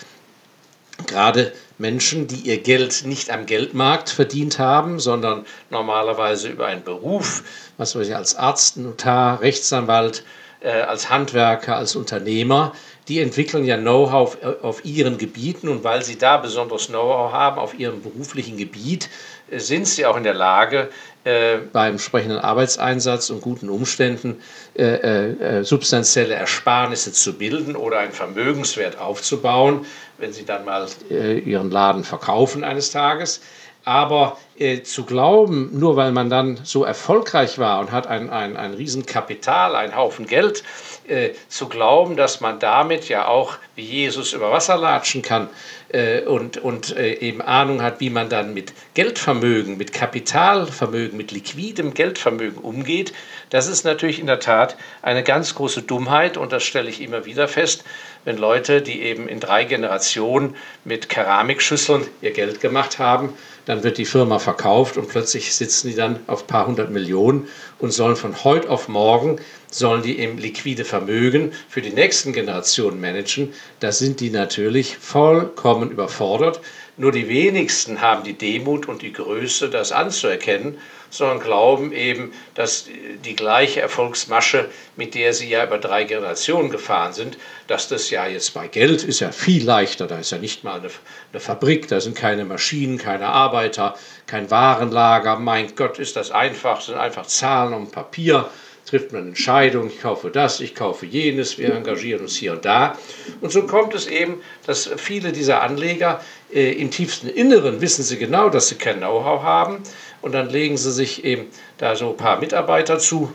gerade 1.07 1.53
Menschen, 1.79 2.27
die 2.27 2.41
ihr 2.41 2.59
Geld 2.59 3.05
nicht 3.05 3.31
am 3.31 3.47
Geldmarkt 3.47 4.11
verdient 4.11 4.59
haben, 4.59 4.99
sondern 4.99 5.47
normalerweise 5.71 6.49
über 6.49 6.67
einen 6.67 6.83
Beruf, 6.83 7.45
was 7.77 7.95
weiß 7.95 8.09
ich, 8.09 8.17
als 8.17 8.35
Arzt, 8.35 8.77
Notar, 8.77 9.41
Rechtsanwalt, 9.41 10.25
als 10.61 11.09
Handwerker, 11.09 11.77
als 11.77 11.95
Unternehmer, 11.95 12.73
die 13.09 13.21
entwickeln 13.21 13.65
ja 13.65 13.77
Know-how 13.77 14.13
auf, 14.43 14.63
auf, 14.63 14.85
ihren 14.85 15.17
Gebieten 15.17 15.69
und 15.69 15.83
weil 15.83 16.05
sie 16.05 16.19
da 16.19 16.37
besonderes 16.37 16.89
Know-how 16.89 17.33
haben 17.33 17.59
auf 17.59 17.79
ihrem 17.79 18.03
beruflichen 18.03 18.57
Gebiet, 18.57 19.09
äh, 19.51 19.59
sind 19.59 19.89
sie 19.89 20.05
auch 20.07 20.17
in 20.17 20.25
der 20.25 20.35
Lage, 20.35 20.91
äh, 21.25 21.57
beim 21.73 21.93
entsprechenden 21.93 22.39
Arbeitseinsatz 22.39 23.31
und 23.31 23.41
guten 23.41 23.71
Umständen 23.71 24.41
äh, 24.77 24.85
äh, 24.85 25.65
substanzielle 25.65 26.35
Ersparnisse 26.35 27.13
zu 27.13 27.35
bilden 27.35 27.75
oder 27.77 27.99
einen 27.99 28.13
Vermögenswert 28.13 28.99
aufzubauen, 28.99 29.87
wenn 30.19 30.33
sie 30.33 30.45
dann 30.45 30.65
mal 30.65 30.87
äh, 31.11 31.39
ihren 31.39 31.71
Laden 31.71 32.05
verkaufen 32.05 32.63
eines 32.63 32.91
Tages. 32.91 33.41
Aber 33.85 34.37
äh, 34.59 34.83
zu 34.83 35.05
glauben, 35.05 35.71
nur 35.79 35.97
weil 35.97 36.13
man 36.13 36.29
dann 36.29 36.61
so 36.63 36.85
erfolgreich 36.85 37.59
war 37.59 37.81
und 37.81 37.93
hat 37.93 38.07
ein, 38.07 38.29
ein, 38.29 38.57
ein 38.57 38.75
Riesenkapital, 38.75 39.75
einen 39.77 39.97
Haufen 39.97 40.27
Geld, 40.27 40.63
äh, 41.07 41.31
zu 41.49 41.69
glauben, 41.69 42.17
dass 42.17 42.41
man 42.41 42.59
damit 42.59 43.09
ja 43.09 43.27
auch 43.29 43.57
wie 43.77 43.83
Jesus 43.83 44.33
über 44.35 44.51
Wasser 44.51 44.77
latschen 44.77 45.23
kann 45.23 45.49
äh, 45.89 46.21
und, 46.23 46.59
und 46.59 46.97
äh, 46.97 47.15
eben 47.15 47.41
Ahnung 47.41 47.81
hat, 47.83 48.01
wie 48.01 48.11
man 48.11 48.29
dann 48.29 48.53
mit 48.53 48.75
Geldvermögen, 48.95 49.79
mit 49.79 49.93
Kapitalvermögen, 49.93 51.17
mit 51.17 51.31
liquidem 51.31 51.95
Geldvermögen 51.95 52.59
umgeht, 52.59 53.15
das 53.51 53.69
ist 53.69 53.85
natürlich 53.85 54.19
in 54.19 54.27
der 54.27 54.41
Tat 54.41 54.77
eine 55.01 55.23
ganz 55.23 55.55
große 55.55 55.83
Dummheit. 55.83 56.37
Und 56.37 56.53
das 56.53 56.65
stelle 56.65 56.91
ich 56.91 57.01
immer 57.01 57.25
wieder 57.25 57.49
fest, 57.49 57.85
wenn 58.25 58.37
Leute, 58.37 58.83
die 58.83 59.03
eben 59.03 59.29
in 59.29 59.41
drei 59.41 59.65
Generationen 59.65 60.57
mit 60.85 61.09
Keramikschüsseln 61.09 62.07
ihr 62.21 62.33
Geld 62.33 62.61
gemacht 62.61 62.99
haben, 62.99 63.33
dann 63.69 63.85
wird 63.85 63.99
die 63.99 64.07
Firma 64.07 64.39
verkauft 64.39 64.97
und 64.97 65.09
plötzlich 65.09 65.55
sitzen 65.55 65.89
die 65.89 65.95
dann 65.95 66.21
auf 66.27 66.45
ein 66.45 66.47
paar 66.47 66.67
hundert 66.67 66.91
Millionen 66.91 67.49
und 67.79 67.91
sollen 67.91 68.17
von 68.17 68.43
heute 68.43 68.71
auf 68.71 68.89
morgen 68.89 69.39
sollen 69.71 70.01
die 70.01 70.19
eben 70.19 70.39
liquide 70.39 70.87
Vermögen 70.87 71.53
für 71.69 71.83
die 71.83 71.91
nächsten 71.91 72.33
Generationen 72.33 72.99
managen. 72.99 73.53
Da 73.81 73.93
sind 73.93 74.21
die 74.21 74.31
natürlich 74.31 74.97
vollkommen 74.97 75.91
überfordert. 75.91 76.63
Nur 76.99 77.13
die 77.13 77.29
wenigsten 77.29 78.01
haben 78.01 78.25
die 78.25 78.35
Demut 78.35 78.89
und 78.89 79.03
die 79.03 79.13
Größe, 79.13 79.71
das 79.71 79.93
anzuerkennen, 79.93 80.79
sondern 81.11 81.41
glauben 81.41 81.93
eben, 81.93 82.33
dass 82.55 82.87
die 83.25 83.37
gleiche 83.37 83.81
Erfolgsmasche, 83.81 84.69
mit 84.97 85.15
der 85.15 85.33
sie 85.33 85.49
ja 85.49 85.65
über 85.65 85.79
drei 85.79 86.05
Generationen 86.05 86.71
gefahren 86.71 87.13
sind, 87.13 87.39
dass 87.69 87.89
das 87.89 88.11
ja 88.11 88.27
jetzt 88.27 88.53
bei 88.53 88.67
Geld 88.67 89.05
ist 89.05 89.21
ja 89.21 89.31
viel 89.31 89.65
leichter. 89.65 90.07
Da 90.07 90.19
ist 90.19 90.33
ja 90.33 90.39
nicht 90.39 90.65
mal 90.65 90.81
eine, 90.81 90.91
eine 91.33 91.41
Fabrik, 91.41 91.89
da 91.89 92.01
sind 92.01 92.17
keine 92.17 92.45
Maschinen, 92.45 92.99
keine 92.99 93.27
Arbeiter, 93.27 93.97
kein 94.27 94.51
Warenlager. 94.51 95.39
Mein 95.39 95.75
Gott, 95.77 95.99
ist 95.99 96.17
das 96.17 96.31
einfach, 96.31 96.81
sind 96.81 96.99
einfach 96.99 97.27
Zahlen 97.27 97.75
und 97.75 97.93
Papier 97.93 98.51
trifft 98.89 99.13
man 99.13 99.29
Entscheidungen, 99.29 99.89
ich 99.91 100.01
kaufe 100.01 100.31
das, 100.31 100.61
ich 100.61 100.75
kaufe 100.75 101.05
jenes, 101.05 101.59
wir 101.59 101.75
engagieren 101.75 102.23
uns 102.23 102.37
hier 102.37 102.53
und 102.53 102.65
da. 102.65 102.97
Und 103.41 103.53
so 103.53 103.67
kommt 103.67 103.95
es 103.95 104.07
eben, 104.07 104.41
dass 104.67 104.91
viele 104.97 105.33
dieser 105.33 105.63
Anleger 105.63 106.25
äh, 106.53 106.73
im 106.73 106.91
tiefsten 106.91 107.29
Inneren 107.29 107.81
wissen 107.81 108.03
sie 108.03 108.19
genau, 108.19 108.49
dass 108.49 108.69
sie 108.69 108.77
kein 108.77 108.99
Know-how 108.99 109.43
haben. 109.43 109.81
Und 110.21 110.33
dann 110.33 110.49
legen 110.49 110.77
sie 110.77 110.93
sich 110.93 111.25
eben 111.25 111.47
da 111.79 111.95
so 111.95 112.11
ein 112.11 112.17
paar 112.17 112.41
Mitarbeiter 112.41 112.99
zu, 112.99 113.33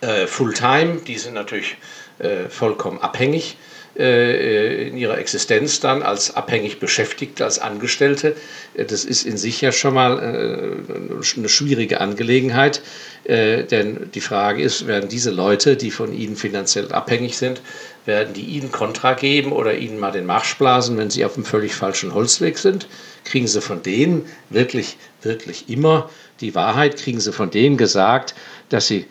äh, 0.00 0.26
Fulltime, 0.26 1.00
die 1.06 1.18
sind 1.18 1.34
natürlich 1.34 1.76
äh, 2.18 2.48
vollkommen 2.48 2.98
abhängig 3.00 3.56
äh, 3.96 4.88
in 4.88 4.96
ihrer 4.96 5.18
Existenz 5.18 5.78
dann 5.78 6.02
als 6.02 6.34
abhängig 6.34 6.80
Beschäftigte, 6.80 7.44
als 7.44 7.60
Angestellte. 7.60 8.34
Äh, 8.74 8.86
das 8.86 9.04
ist 9.04 9.24
in 9.24 9.36
sich 9.36 9.60
ja 9.60 9.70
schon 9.70 9.94
mal 9.94 10.18
äh, 10.18 11.36
eine 11.36 11.48
schwierige 11.48 12.00
Angelegenheit, 12.00 12.82
denn 13.26 14.10
die 14.12 14.20
Frage 14.20 14.62
ist, 14.62 14.86
werden 14.86 15.08
diese 15.08 15.30
Leute, 15.30 15.78
die 15.78 15.90
von 15.90 16.12
ihnen 16.12 16.36
finanziell 16.36 16.92
abhängig 16.92 17.38
sind, 17.38 17.62
werden 18.06 18.34
die 18.34 18.44
ihnen 18.44 18.70
Kontra 18.70 19.14
geben 19.14 19.52
oder 19.52 19.74
ihnen 19.74 19.98
mal 19.98 20.12
den 20.12 20.26
Marsch 20.26 20.56
blasen, 20.56 20.96
wenn 20.98 21.10
sie 21.10 21.24
auf 21.24 21.36
einem 21.36 21.44
völlig 21.44 21.74
falschen 21.74 22.14
Holzweg 22.14 22.58
sind? 22.58 22.86
Kriegen 23.24 23.46
sie 23.46 23.60
von 23.60 23.82
denen 23.82 24.26
wirklich, 24.50 24.96
wirklich 25.22 25.68
immer 25.68 26.10
die 26.40 26.54
Wahrheit? 26.54 26.96
Kriegen 26.96 27.20
sie 27.20 27.32
von 27.32 27.50
denen 27.50 27.76
gesagt, 27.76 28.34
dass 28.68 28.86
sie 28.86 29.06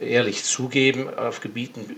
ehrlich 0.00 0.44
zugeben 0.44 1.12
auf 1.14 1.40
Gebieten, 1.40 1.96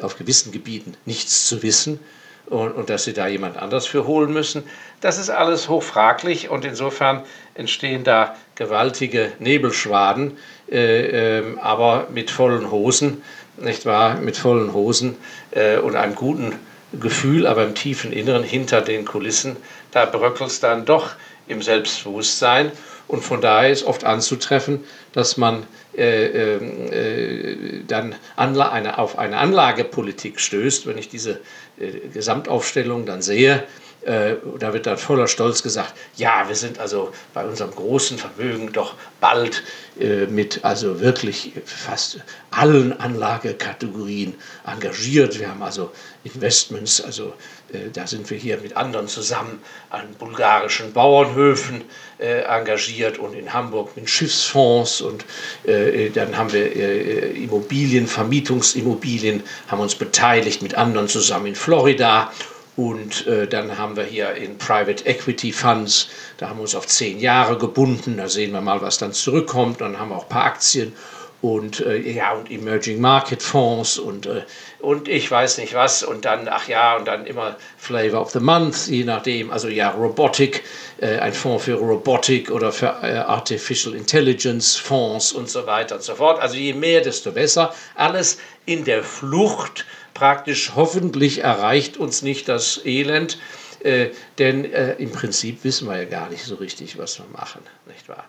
auf 0.00 0.16
gewissen 0.16 0.52
Gebieten 0.52 0.94
nichts 1.04 1.46
zu 1.46 1.62
wissen 1.62 2.00
und, 2.46 2.72
und, 2.72 2.90
dass 2.90 3.04
sie 3.04 3.12
da 3.12 3.28
jemand 3.28 3.56
anders 3.56 3.86
für 3.86 4.06
holen 4.06 4.32
müssen. 4.32 4.64
Das 5.00 5.18
ist 5.18 5.30
alles 5.30 5.68
hochfraglich 5.68 6.48
und 6.48 6.64
insofern 6.64 7.22
entstehen 7.54 8.04
da 8.04 8.36
gewaltige 8.56 9.32
Nebelschwaden, 9.38 10.36
äh, 10.70 11.38
äh, 11.38 11.58
aber 11.60 12.08
mit 12.12 12.30
vollen 12.30 12.70
Hosen, 12.70 13.22
nicht 13.60 13.86
wahr? 13.86 14.16
Mit 14.16 14.36
vollen 14.36 14.72
Hosen 14.72 15.16
äh, 15.50 15.78
und 15.78 15.96
einem 15.96 16.14
guten 16.14 16.54
Gefühl, 16.92 17.46
aber 17.46 17.64
im 17.64 17.74
tiefen 17.74 18.12
Inneren 18.12 18.42
hinter 18.42 18.80
den 18.80 19.04
Kulissen, 19.04 19.56
da 19.92 20.06
bröckelt 20.06 20.50
es 20.50 20.60
dann 20.60 20.84
doch 20.84 21.10
im 21.46 21.62
Selbstbewusstsein 21.62 22.72
und 23.06 23.22
von 23.24 23.40
daher 23.40 23.70
ist 23.70 23.84
oft 23.84 24.04
anzutreffen, 24.04 24.84
dass 25.12 25.36
man 25.36 25.64
äh, 25.96 26.56
äh, 26.56 27.82
dann 27.86 28.14
eine, 28.36 28.98
auf 28.98 29.18
eine 29.18 29.38
Anlagepolitik 29.38 30.38
stößt, 30.38 30.86
wenn 30.86 30.96
ich 30.96 31.08
diese 31.08 31.40
äh, 31.78 32.08
Gesamtaufstellung 32.12 33.06
dann 33.06 33.22
sehe, 33.22 33.64
äh, 34.02 34.36
da 34.58 34.72
wird 34.72 34.86
dann 34.86 34.96
voller 34.96 35.28
Stolz 35.28 35.62
gesagt, 35.62 35.94
ja, 36.16 36.48
wir 36.48 36.54
sind 36.54 36.78
also 36.78 37.12
bei 37.34 37.44
unserem 37.44 37.74
großen 37.74 38.18
Vermögen 38.18 38.72
doch 38.72 38.94
bald 39.20 39.62
äh, 39.98 40.26
mit 40.26 40.64
also 40.64 41.00
wirklich 41.00 41.52
fast 41.66 42.20
allen 42.50 42.98
Anlagekategorien 42.98 44.34
engagiert. 44.66 45.38
Wir 45.38 45.50
haben 45.50 45.62
also 45.62 45.90
Investments, 46.24 47.02
also 47.02 47.34
äh, 47.72 47.90
da 47.92 48.06
sind 48.06 48.30
wir 48.30 48.38
hier 48.38 48.56
mit 48.58 48.76
anderen 48.76 49.06
zusammen 49.06 49.60
an 49.90 50.02
bulgarischen 50.18 50.92
Bauernhöfen 50.94 51.82
äh, 52.18 52.42
engagiert 52.42 53.18
und 53.18 53.34
in 53.34 53.52
Hamburg 53.52 53.96
mit 53.96 54.08
Schiffsfonds 54.08 55.02
und 55.02 55.26
äh, 55.64 56.08
dann 56.10 56.38
haben 56.38 56.52
wir 56.52 56.74
äh, 56.74 57.32
Immobilien, 57.32 58.06
Vermietungsimmobilien, 58.06 59.42
haben 59.68 59.80
uns 59.80 59.94
beteiligt 59.94 60.62
mit 60.62 60.74
anderen 60.74 61.08
zusammen 61.08 61.46
in 61.46 61.54
Florida 61.54 62.32
und 62.76 63.26
äh, 63.26 63.46
dann 63.46 63.76
haben 63.76 63.96
wir 63.96 64.04
hier 64.04 64.34
in 64.34 64.58
Private 64.58 65.04
Equity 65.06 65.52
Funds, 65.52 66.08
da 66.38 66.48
haben 66.48 66.58
wir 66.58 66.62
uns 66.62 66.74
auf 66.74 66.86
zehn 66.86 67.18
Jahre 67.18 67.58
gebunden. 67.58 68.16
Da 68.16 68.28
sehen 68.28 68.52
wir 68.52 68.60
mal, 68.60 68.80
was 68.80 68.98
dann 68.98 69.12
zurückkommt. 69.12 69.80
Dann 69.80 69.98
haben 69.98 70.10
wir 70.10 70.16
auch 70.16 70.24
ein 70.24 70.28
paar 70.28 70.44
Aktien 70.44 70.94
und 71.42 71.80
äh, 71.80 71.96
ja 71.98 72.32
und 72.32 72.50
Emerging 72.50 73.00
Market 73.00 73.42
Fonds 73.42 73.98
und 73.98 74.26
äh, 74.26 74.42
und 74.78 75.08
ich 75.08 75.30
weiß 75.30 75.58
nicht 75.58 75.74
was 75.74 76.02
und 76.02 76.24
dann 76.24 76.48
ach 76.48 76.68
ja 76.68 76.96
und 76.96 77.08
dann 77.08 77.24
immer 77.26 77.56
Flavor 77.78 78.20
of 78.20 78.30
the 78.30 78.40
Month 78.40 78.88
je 78.88 79.04
nachdem 79.04 79.50
also 79.50 79.68
ja 79.68 79.90
Robotik 79.90 80.62
äh, 81.00 81.18
ein 81.18 81.32
Fonds 81.32 81.64
für 81.64 81.74
Robotik 81.74 82.50
oder 82.50 82.72
für 82.72 82.94
äh, 83.02 83.16
Artificial 83.16 83.94
Intelligence 83.94 84.76
Fonds 84.76 85.32
und 85.32 85.48
so 85.48 85.66
weiter 85.66 85.94
und 85.96 86.02
so 86.02 86.14
fort 86.14 86.40
also 86.40 86.56
je 86.56 86.74
mehr 86.74 87.00
desto 87.00 87.32
besser 87.32 87.74
alles 87.94 88.38
in 88.66 88.84
der 88.84 89.02
Flucht 89.02 89.86
praktisch 90.14 90.72
hoffentlich 90.74 91.42
erreicht 91.42 91.96
uns 91.96 92.22
nicht 92.22 92.48
das 92.48 92.84
Elend, 92.84 93.38
äh, 93.82 94.08
denn 94.38 94.70
äh, 94.72 94.94
im 94.94 95.10
Prinzip 95.10 95.64
wissen 95.64 95.88
wir 95.88 95.96
ja 95.96 96.04
gar 96.04 96.28
nicht 96.28 96.44
so 96.44 96.56
richtig, 96.56 96.98
was 96.98 97.18
wir 97.18 97.26
machen, 97.32 97.62
nicht 97.86 98.08
wahr? 98.08 98.24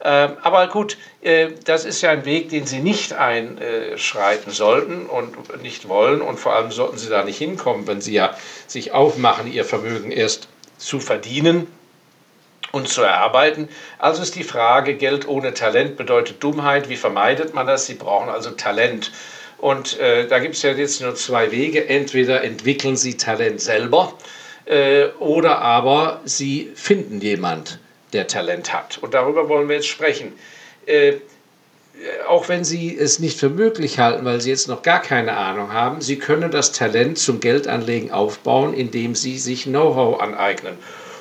Ähm, 0.00 0.36
aber 0.42 0.68
gut, 0.68 0.96
äh, 1.22 1.48
das 1.64 1.84
ist 1.84 2.02
ja 2.02 2.10
ein 2.10 2.24
Weg, 2.24 2.50
den 2.50 2.66
Sie 2.66 2.78
nicht 2.78 3.12
einschreiten 3.12 4.52
sollten 4.52 5.06
und 5.06 5.62
nicht 5.62 5.88
wollen. 5.88 6.20
Und 6.20 6.38
vor 6.38 6.54
allem 6.54 6.70
sollten 6.70 6.98
Sie 6.98 7.08
da 7.08 7.24
nicht 7.24 7.38
hinkommen, 7.38 7.86
wenn 7.86 8.00
Sie 8.00 8.12
ja 8.12 8.36
sich 8.66 8.92
aufmachen, 8.92 9.52
Ihr 9.52 9.64
Vermögen 9.64 10.12
erst 10.12 10.48
zu 10.76 11.00
verdienen 11.00 11.66
und 12.70 12.88
zu 12.88 13.02
erarbeiten. 13.02 13.68
Also 13.98 14.22
ist 14.22 14.36
die 14.36 14.44
Frage, 14.44 14.94
Geld 14.94 15.26
ohne 15.26 15.54
Talent 15.54 15.96
bedeutet 15.96 16.42
Dummheit. 16.42 16.88
Wie 16.88 16.96
vermeidet 16.96 17.54
man 17.54 17.66
das? 17.66 17.86
Sie 17.86 17.94
brauchen 17.94 18.28
also 18.28 18.50
Talent. 18.50 19.10
Und 19.58 19.98
äh, 19.98 20.28
da 20.28 20.38
gibt 20.38 20.54
es 20.54 20.62
ja 20.62 20.70
jetzt 20.70 21.00
nur 21.00 21.14
zwei 21.16 21.50
Wege. 21.50 21.88
Entweder 21.88 22.44
entwickeln 22.44 22.96
Sie 22.96 23.16
Talent 23.16 23.60
selber 23.60 24.14
äh, 24.66 25.06
oder 25.18 25.58
aber 25.58 26.20
Sie 26.24 26.70
finden 26.74 27.20
jemand, 27.20 27.80
der 28.12 28.28
Talent 28.28 28.72
hat. 28.72 28.98
Und 28.98 29.14
darüber 29.14 29.48
wollen 29.48 29.68
wir 29.68 29.76
jetzt 29.76 29.88
sprechen. 29.88 30.32
Äh, 30.86 31.14
auch 32.28 32.48
wenn 32.48 32.62
Sie 32.62 32.96
es 32.96 33.18
nicht 33.18 33.40
für 33.40 33.48
möglich 33.48 33.98
halten, 33.98 34.24
weil 34.24 34.40
Sie 34.40 34.50
jetzt 34.50 34.68
noch 34.68 34.82
gar 34.82 35.02
keine 35.02 35.36
Ahnung 35.36 35.72
haben, 35.72 36.00
Sie 36.00 36.16
können 36.16 36.52
das 36.52 36.70
Talent 36.70 37.18
zum 37.18 37.40
Geldanlegen 37.40 38.12
aufbauen, 38.12 38.72
indem 38.72 39.16
Sie 39.16 39.38
sich 39.38 39.64
Know-how 39.64 40.20
aneignen. 40.20 40.78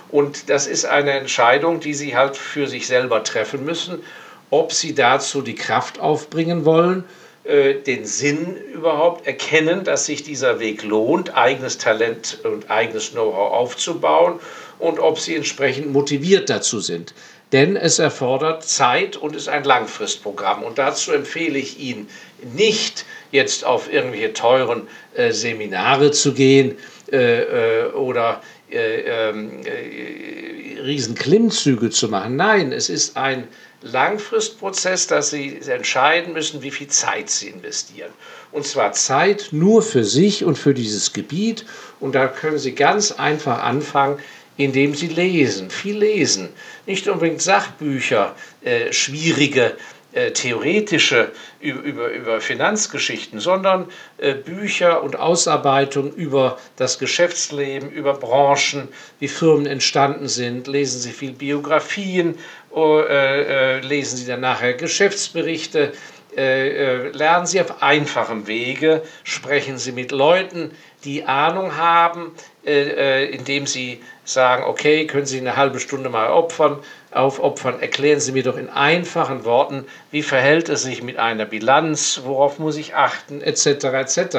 Und 0.09 0.51
das 0.51 0.67
ist 0.67 0.85
eine 0.85 1.11
Entscheidung, 1.11 1.79
die 1.79 1.95
Sie 1.95 2.15
halt 2.15 2.37
für 2.37 2.67
sich 2.67 2.85
selber 2.85 3.23
treffen 3.23 3.65
müssen, 3.65 4.03
ob 4.51 4.71
Sie 4.71 4.93
dazu 4.93 5.41
die 5.41 5.55
Kraft 5.55 5.99
aufbringen 5.99 6.63
wollen 6.63 7.03
äh, 7.47 7.75
den 7.75 8.05
Sinn 8.05 8.57
überhaupt 8.73 9.25
erkennen, 9.25 9.83
dass 9.83 10.05
sich 10.05 10.23
dieser 10.23 10.59
Weg 10.59 10.83
lohnt, 10.83 11.35
eigenes 11.35 11.77
Talent 11.77 12.39
und 12.43 12.69
eigenes 12.69 13.11
Know-how 13.11 13.53
aufzubauen 13.53 14.39
und 14.79 14.99
ob 14.99 15.19
sie 15.19 15.35
entsprechend 15.35 15.91
motiviert 15.91 16.49
dazu 16.49 16.79
sind. 16.79 17.13
Denn 17.53 17.77
es 17.77 17.99
erfordert 17.99 18.65
Zeit 18.65 19.15
und 19.15 19.35
ist 19.35 19.47
ein 19.47 19.63
Langfristprogramm. 19.63 20.63
Und 20.63 20.77
dazu 20.77 21.13
empfehle 21.13 21.57
ich 21.57 21.79
Ihnen 21.79 22.09
nicht, 22.53 23.05
jetzt 23.31 23.65
auf 23.65 23.91
irgendwelche 23.91 24.33
teuren 24.33 24.87
äh, 25.15 25.31
Seminare 25.31 26.11
zu 26.11 26.33
gehen 26.33 26.77
äh, 27.11 27.83
äh, 27.83 27.91
oder 27.93 28.41
äh, 28.69 29.29
ähm, 29.29 29.61
äh, 29.63 30.81
Riesenklimmzüge 30.81 31.89
zu 31.89 32.09
machen. 32.09 32.35
Nein, 32.35 32.73
es 32.73 32.89
ist 32.89 33.15
ein 33.15 33.47
Langfristprozess, 33.81 35.07
dass 35.07 35.29
Sie 35.29 35.59
entscheiden 35.67 36.33
müssen, 36.33 36.61
wie 36.63 36.71
viel 36.71 36.87
Zeit 36.87 37.29
Sie 37.29 37.47
investieren. 37.47 38.11
Und 38.51 38.65
zwar 38.65 38.93
Zeit 38.93 39.49
nur 39.51 39.81
für 39.81 40.03
sich 40.03 40.43
und 40.43 40.57
für 40.57 40.73
dieses 40.73 41.13
Gebiet. 41.13 41.65
Und 41.99 42.15
da 42.15 42.27
können 42.27 42.57
Sie 42.57 42.73
ganz 42.73 43.11
einfach 43.11 43.61
anfangen, 43.61 44.19
indem 44.57 44.95
Sie 44.95 45.07
lesen, 45.07 45.69
viel 45.69 45.99
lesen. 45.99 46.49
Nicht 46.87 47.07
unbedingt 47.07 47.41
Sachbücher, 47.41 48.35
äh, 48.63 48.91
schwierige 48.91 49.77
äh, 50.17 50.31
theoretische 50.31 51.31
über, 51.59 52.09
über, 52.09 52.41
Finanzgeschichten, 52.41 53.39
sondern 53.39 53.85
äh, 54.17 54.33
Bücher 54.33 55.03
und 55.03 55.15
Ausarbeitungen 55.15 56.11
über 56.11 56.57
das 56.75 56.97
Geschäftsleben, 56.97 57.91
über 57.91 58.13
Branchen, 58.15 58.87
wie 59.19 59.27
Firmen 59.27 59.67
entstanden 59.67 60.27
sind. 60.27 60.65
Lesen 60.65 60.99
Sie 61.01 61.11
viel 61.11 61.33
Biografien, 61.33 62.35
oh, 62.71 62.99
äh, 62.99 63.77
äh, 63.77 63.79
lesen 63.81 64.17
Sie 64.17 64.25
dann 64.25 64.41
nachher 64.41 64.73
Geschäftsberichte. 64.73 65.93
Äh, 66.35 67.09
lernen 67.09 67.45
Sie 67.45 67.61
auf 67.61 67.83
einfachem 67.83 68.47
Wege, 68.47 69.03
sprechen 69.23 69.77
Sie 69.77 69.91
mit 69.91 70.11
Leuten, 70.11 70.71
die 71.03 71.25
Ahnung 71.25 71.77
haben, 71.77 72.31
indem 72.63 73.65
Sie 73.65 74.01
sagen, 74.29 74.63
okay, 74.63 75.07
können 75.07 75.25
Sie 75.25 75.37
eine 75.37 75.55
halbe 75.55 75.79
Stunde 75.79 76.09
mal 76.09 76.29
opfern, 76.29 76.79
aufopfern, 77.11 77.79
erklären 77.79 78.19
Sie 78.19 78.31
mir 78.31 78.43
doch 78.43 78.57
in 78.57 78.69
einfachen 78.69 79.45
Worten, 79.45 79.85
wie 80.11 80.23
verhält 80.23 80.69
es 80.69 80.83
sich 80.83 81.01
mit 81.01 81.17
einer 81.17 81.45
Bilanz, 81.45 82.21
worauf 82.23 82.59
muss 82.59 82.77
ich 82.77 82.95
achten, 82.95 83.41
etc. 83.41 83.65
etc. 83.85 84.37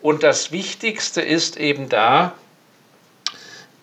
Und 0.00 0.22
das 0.22 0.52
Wichtigste 0.52 1.20
ist 1.20 1.56
eben 1.56 1.88
da 1.88 2.34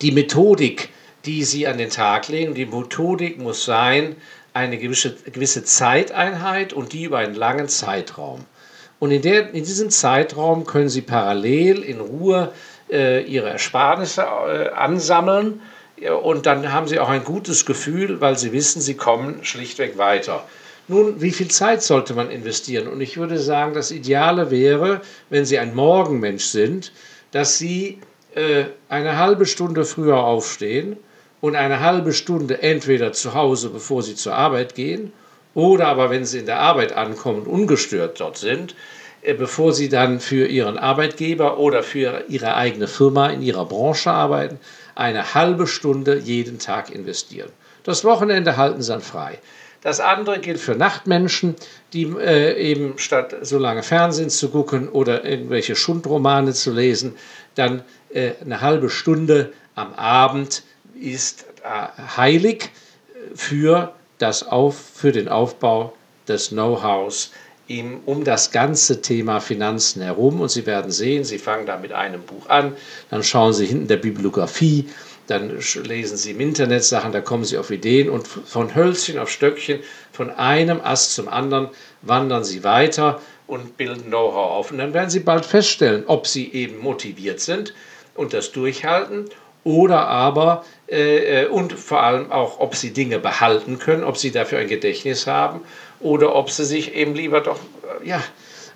die 0.02 0.12
Methodik, 0.12 0.90
die 1.24 1.44
Sie 1.44 1.66
an 1.66 1.78
den 1.78 1.90
Tag 1.90 2.28
legen. 2.28 2.54
Die 2.54 2.66
Methodik 2.66 3.38
muss 3.38 3.64
sein, 3.64 4.16
eine 4.52 4.78
gewisse, 4.78 5.14
gewisse 5.14 5.64
Zeiteinheit 5.64 6.72
und 6.72 6.92
die 6.92 7.04
über 7.04 7.18
einen 7.18 7.34
langen 7.34 7.68
Zeitraum. 7.68 8.44
Und 8.98 9.10
in, 9.10 9.20
der, 9.20 9.52
in 9.52 9.64
diesem 9.64 9.90
Zeitraum 9.90 10.64
können 10.64 10.88
Sie 10.88 11.02
parallel 11.02 11.82
in 11.82 12.00
Ruhe 12.00 12.52
ihre 12.88 13.50
Ersparnisse 13.50 14.22
äh, 14.22 14.68
ansammeln 14.70 15.60
und 16.22 16.46
dann 16.46 16.72
haben 16.72 16.88
sie 16.88 16.98
auch 16.98 17.08
ein 17.08 17.24
gutes 17.24 17.64
Gefühl, 17.64 18.20
weil 18.20 18.36
sie 18.36 18.52
wissen, 18.52 18.80
sie 18.80 18.94
kommen 18.94 19.44
schlichtweg 19.44 19.96
weiter. 19.98 20.44
Nun, 20.88 21.20
wie 21.20 21.32
viel 21.32 21.48
Zeit 21.48 21.82
sollte 21.82 22.14
man 22.14 22.30
investieren? 22.30 22.86
Und 22.86 23.00
ich 23.00 23.16
würde 23.16 23.38
sagen, 23.38 23.74
das 23.74 23.90
Ideale 23.90 24.52
wäre, 24.52 25.00
wenn 25.30 25.44
Sie 25.44 25.58
ein 25.58 25.74
Morgenmensch 25.74 26.44
sind, 26.44 26.92
dass 27.32 27.58
Sie 27.58 27.98
äh, 28.36 28.66
eine 28.88 29.18
halbe 29.18 29.46
Stunde 29.46 29.84
früher 29.84 30.18
aufstehen 30.18 30.96
und 31.40 31.56
eine 31.56 31.80
halbe 31.80 32.12
Stunde 32.12 32.62
entweder 32.62 33.12
zu 33.12 33.34
Hause, 33.34 33.70
bevor 33.70 34.04
Sie 34.04 34.14
zur 34.14 34.34
Arbeit 34.36 34.76
gehen, 34.76 35.12
oder 35.54 35.88
aber 35.88 36.10
wenn 36.10 36.24
Sie 36.24 36.38
in 36.38 36.46
der 36.46 36.60
Arbeit 36.60 36.92
ankommen, 36.92 37.46
ungestört 37.46 38.20
dort 38.20 38.36
sind, 38.36 38.72
äh, 38.72 38.74
bevor 39.34 39.72
Sie 39.72 39.88
dann 39.88 40.20
für 40.20 40.46
Ihren 40.46 40.78
Arbeitgeber 40.78 41.58
oder 41.58 41.82
für 41.82 42.24
Ihre 42.28 42.54
eigene 42.54 42.88
Firma 42.88 43.28
in 43.28 43.42
Ihrer 43.42 43.64
Branche 43.64 44.10
arbeiten, 44.10 44.58
eine 44.94 45.34
halbe 45.34 45.66
Stunde 45.66 46.18
jeden 46.18 46.58
Tag 46.58 46.90
investieren. 46.90 47.50
Das 47.84 48.04
Wochenende 48.04 48.56
halten 48.56 48.82
Sie 48.82 48.92
dann 48.92 49.00
frei. 49.00 49.38
Das 49.82 50.00
andere 50.00 50.40
gilt 50.40 50.58
für 50.58 50.74
Nachtmenschen, 50.74 51.54
die 51.92 52.04
äh, 52.04 52.60
eben 52.60 52.98
statt 52.98 53.36
so 53.42 53.58
lange 53.58 53.82
Fernsehen 53.82 54.30
zu 54.30 54.48
gucken 54.48 54.88
oder 54.88 55.24
irgendwelche 55.24 55.76
Schundromane 55.76 56.52
zu 56.54 56.72
lesen, 56.72 57.14
dann 57.54 57.82
äh, 58.12 58.32
eine 58.44 58.60
halbe 58.60 58.90
Stunde 58.90 59.52
am 59.74 59.94
Abend 59.94 60.64
ist 61.00 61.46
äh, 61.62 62.16
heilig 62.16 62.70
für, 63.34 63.92
das 64.18 64.48
Auf, 64.48 64.76
für 64.76 65.12
den 65.12 65.28
Aufbau 65.28 65.92
des 66.26 66.48
Know-hows 66.48 67.30
ihm 67.68 68.00
um 68.06 68.24
das 68.24 68.50
ganze 68.52 69.02
Thema 69.02 69.40
Finanzen 69.40 70.02
herum 70.02 70.40
und 70.40 70.50
Sie 70.50 70.66
werden 70.66 70.90
sehen, 70.90 71.24
Sie 71.24 71.38
fangen 71.38 71.66
da 71.66 71.76
mit 71.76 71.92
einem 71.92 72.22
Buch 72.22 72.48
an, 72.48 72.76
dann 73.10 73.22
schauen 73.22 73.52
Sie 73.52 73.66
hinten 73.66 73.88
der 73.88 73.96
Bibliografie, 73.96 74.88
dann 75.26 75.58
lesen 75.84 76.16
Sie 76.16 76.30
im 76.30 76.40
Internet 76.40 76.84
Sachen, 76.84 77.12
da 77.12 77.20
kommen 77.20 77.44
Sie 77.44 77.58
auf 77.58 77.70
Ideen 77.70 78.08
und 78.08 78.28
von 78.28 78.74
Hölzchen 78.74 79.18
auf 79.18 79.30
Stöckchen, 79.30 79.80
von 80.12 80.30
einem 80.30 80.80
Ast 80.80 81.14
zum 81.14 81.28
anderen 81.28 81.68
wandern 82.02 82.44
Sie 82.44 82.62
weiter 82.62 83.20
und 83.48 83.76
bilden 83.76 84.06
Know-how 84.06 84.50
auf. 84.50 84.70
Und 84.70 84.78
dann 84.78 84.94
werden 84.94 85.10
Sie 85.10 85.20
bald 85.20 85.44
feststellen, 85.44 86.04
ob 86.06 86.26
Sie 86.26 86.52
eben 86.52 86.78
motiviert 86.78 87.40
sind 87.40 87.74
und 88.14 88.32
das 88.32 88.52
durchhalten 88.52 89.28
oder 89.64 90.06
aber 90.06 90.64
und 91.50 91.72
vor 91.72 92.02
allem 92.02 92.30
auch, 92.30 92.60
ob 92.60 92.76
Sie 92.76 92.92
Dinge 92.92 93.18
behalten 93.18 93.80
können, 93.80 94.04
ob 94.04 94.16
Sie 94.16 94.30
dafür 94.30 94.60
ein 94.60 94.68
Gedächtnis 94.68 95.26
haben 95.26 95.62
oder 96.00 96.34
ob 96.34 96.50
sie 96.50 96.64
sich 96.64 96.94
eben 96.94 97.14
lieber 97.14 97.40
doch 97.40 97.58
äh, 98.02 98.08
ja, 98.08 98.22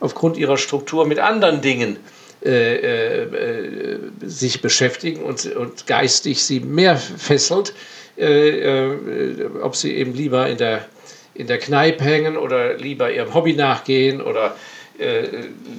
aufgrund 0.01 0.37
ihrer 0.37 0.57
Struktur 0.57 1.07
mit 1.07 1.19
anderen 1.19 1.61
Dingen 1.61 1.99
äh, 2.45 2.77
äh, 2.77 3.23
äh 3.23 3.99
sich 4.23 4.63
beschäftigen 4.63 5.23
und, 5.23 5.45
und 5.55 5.87
geistig 5.87 6.43
sie 6.43 6.61
mehr 6.61 6.97
fesselt, 6.97 7.75
äh, 8.17 8.89
äh, 8.89 9.51
ob 9.63 9.77
sie 9.77 9.95
eben 9.95 10.15
lieber 10.15 10.49
in 10.49 10.57
der, 10.57 10.87
in 11.35 11.47
der 11.47 11.59
Kneipe 11.59 12.05
hängen 12.05 12.37
oder 12.37 12.75
lieber 12.75 13.13
ihrem 13.13 13.35
Hobby 13.35 13.55
nachgehen 13.55 14.21
oder 14.21 14.57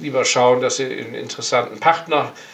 lieber 0.00 0.24
schauen, 0.24 0.60
dass 0.60 0.78
sie 0.78 0.84
einen 0.84 1.14
interessanten 1.14 1.78
Partner 1.78 2.32
äh, 2.34 2.51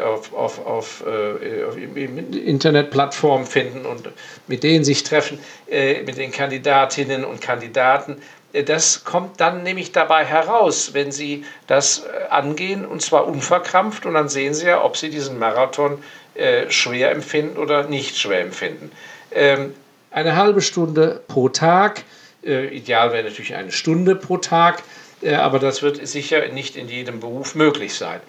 auf, 0.00 0.32
auf, 0.32 0.64
auf, 0.64 1.04
äh, 1.06 1.64
auf 1.64 1.76
Internetplattformen 1.76 3.46
finden 3.46 3.84
und 3.84 4.08
mit 4.46 4.62
denen 4.62 4.84
sich 4.84 5.02
treffen, 5.02 5.38
äh, 5.68 6.02
mit 6.02 6.18
den 6.18 6.30
Kandidatinnen 6.30 7.24
und 7.24 7.40
Kandidaten. 7.40 8.16
Äh, 8.54 8.62
das 8.62 9.04
kommt 9.04 9.40
dann 9.40 9.62
nämlich 9.62 9.92
dabei 9.92 10.24
heraus, 10.24 10.94
wenn 10.94 11.12
Sie 11.12 11.44
das 11.66 12.04
äh, 12.04 12.30
angehen 12.30 12.86
und 12.86 13.02
zwar 13.02 13.26
unverkrampft 13.26 14.06
und 14.06 14.14
dann 14.14 14.28
sehen 14.28 14.54
Sie 14.54 14.66
ja, 14.66 14.82
ob 14.82 14.96
Sie 14.96 15.10
diesen 15.10 15.38
Marathon 15.38 16.02
äh, 16.34 16.70
schwer 16.70 17.10
empfinden 17.10 17.58
oder 17.58 17.84
nicht 17.84 18.16
schwer 18.16 18.40
empfinden. 18.40 18.90
Ähm, 19.32 19.74
eine 20.10 20.36
halbe 20.36 20.62
Stunde 20.62 21.20
pro 21.26 21.48
Tag, 21.48 22.04
ideal 22.42 23.12
wäre 23.12 23.24
natürlich 23.24 23.54
eine 23.56 23.72
Stunde 23.72 24.14
pro 24.14 24.36
Tag, 24.36 24.82
aber 25.32 25.58
das 25.58 25.82
wird 25.82 26.06
sicher 26.06 26.46
nicht 26.48 26.76
in 26.76 26.88
jedem 26.88 27.20
Beruf 27.20 27.54
möglich 27.54 27.94
sein. 27.94 28.20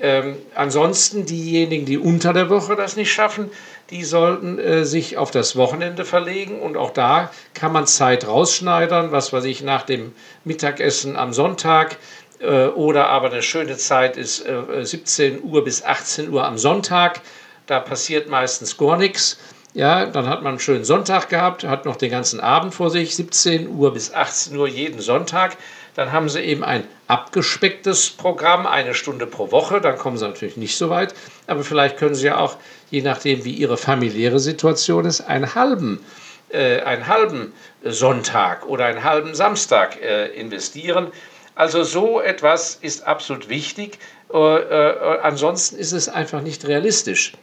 Ähm, 0.00 0.36
ansonsten 0.56 1.24
diejenigen, 1.24 1.86
die 1.86 1.98
unter 1.98 2.32
der 2.32 2.50
Woche 2.50 2.74
das 2.74 2.96
nicht 2.96 3.12
schaffen, 3.12 3.50
die 3.90 4.02
sollten 4.02 4.58
äh, 4.58 4.84
sich 4.84 5.16
auf 5.18 5.30
das 5.30 5.54
Wochenende 5.54 6.04
verlegen 6.04 6.60
und 6.60 6.76
auch 6.76 6.90
da 6.90 7.30
kann 7.54 7.72
man 7.72 7.86
Zeit 7.86 8.26
rausschneidern, 8.26 9.12
was 9.12 9.32
weiß 9.32 9.44
ich, 9.44 9.62
nach 9.62 9.82
dem 9.82 10.12
Mittagessen 10.44 11.16
am 11.16 11.32
Sonntag 11.32 11.98
äh, 12.40 12.66
oder 12.66 13.08
aber 13.08 13.30
eine 13.30 13.42
schöne 13.42 13.76
Zeit 13.76 14.16
ist 14.16 14.44
äh, 14.46 14.84
17 14.84 15.44
Uhr 15.44 15.62
bis 15.62 15.84
18 15.84 16.30
Uhr 16.30 16.44
am 16.44 16.58
Sonntag. 16.58 17.20
Da 17.66 17.78
passiert 17.78 18.28
meistens 18.28 18.76
gar 18.76 18.96
nichts. 18.96 19.38
Ja, 19.74 20.06
dann 20.06 20.28
hat 20.28 20.42
man 20.42 20.52
einen 20.52 20.60
schönen 20.60 20.84
Sonntag 20.84 21.28
gehabt, 21.28 21.64
hat 21.64 21.84
noch 21.84 21.96
den 21.96 22.10
ganzen 22.10 22.38
Abend 22.38 22.74
vor 22.74 22.90
sich, 22.90 23.16
17 23.16 23.68
Uhr 23.68 23.92
bis 23.92 24.12
18 24.12 24.56
Uhr 24.56 24.68
jeden 24.68 25.00
Sonntag. 25.00 25.56
Dann 25.94 26.10
haben 26.10 26.28
sie 26.28 26.40
eben 26.40 26.64
ein 26.64 26.84
abgespecktes 27.06 28.10
Programm, 28.10 28.66
eine 28.66 28.94
Stunde 28.94 29.26
pro 29.26 29.52
Woche. 29.52 29.80
Dann 29.80 29.96
kommen 29.96 30.16
sie 30.16 30.26
natürlich 30.26 30.56
nicht 30.56 30.76
so 30.76 30.90
weit. 30.90 31.14
Aber 31.46 31.62
vielleicht 31.62 31.96
können 31.96 32.14
sie 32.14 32.26
ja 32.26 32.38
auch, 32.38 32.56
je 32.90 33.02
nachdem, 33.02 33.44
wie 33.44 33.52
ihre 33.52 33.76
familiäre 33.76 34.40
Situation 34.40 35.04
ist, 35.04 35.20
einen 35.20 35.54
halben, 35.54 36.04
äh, 36.48 36.80
einen 36.80 37.06
halben 37.06 37.52
Sonntag 37.84 38.66
oder 38.66 38.86
einen 38.86 39.04
halben 39.04 39.34
Samstag 39.34 40.00
äh, 40.02 40.26
investieren. 40.28 41.12
Also 41.54 41.84
so 41.84 42.20
etwas 42.20 42.74
ist 42.80 43.06
absolut 43.06 43.48
wichtig. 43.48 43.98
Äh, 44.32 44.38
äh 44.38 45.20
ansonsten 45.22 45.76
ist 45.76 45.92
es 45.92 46.08
einfach 46.08 46.42
nicht 46.42 46.66
realistisch, 46.66 47.34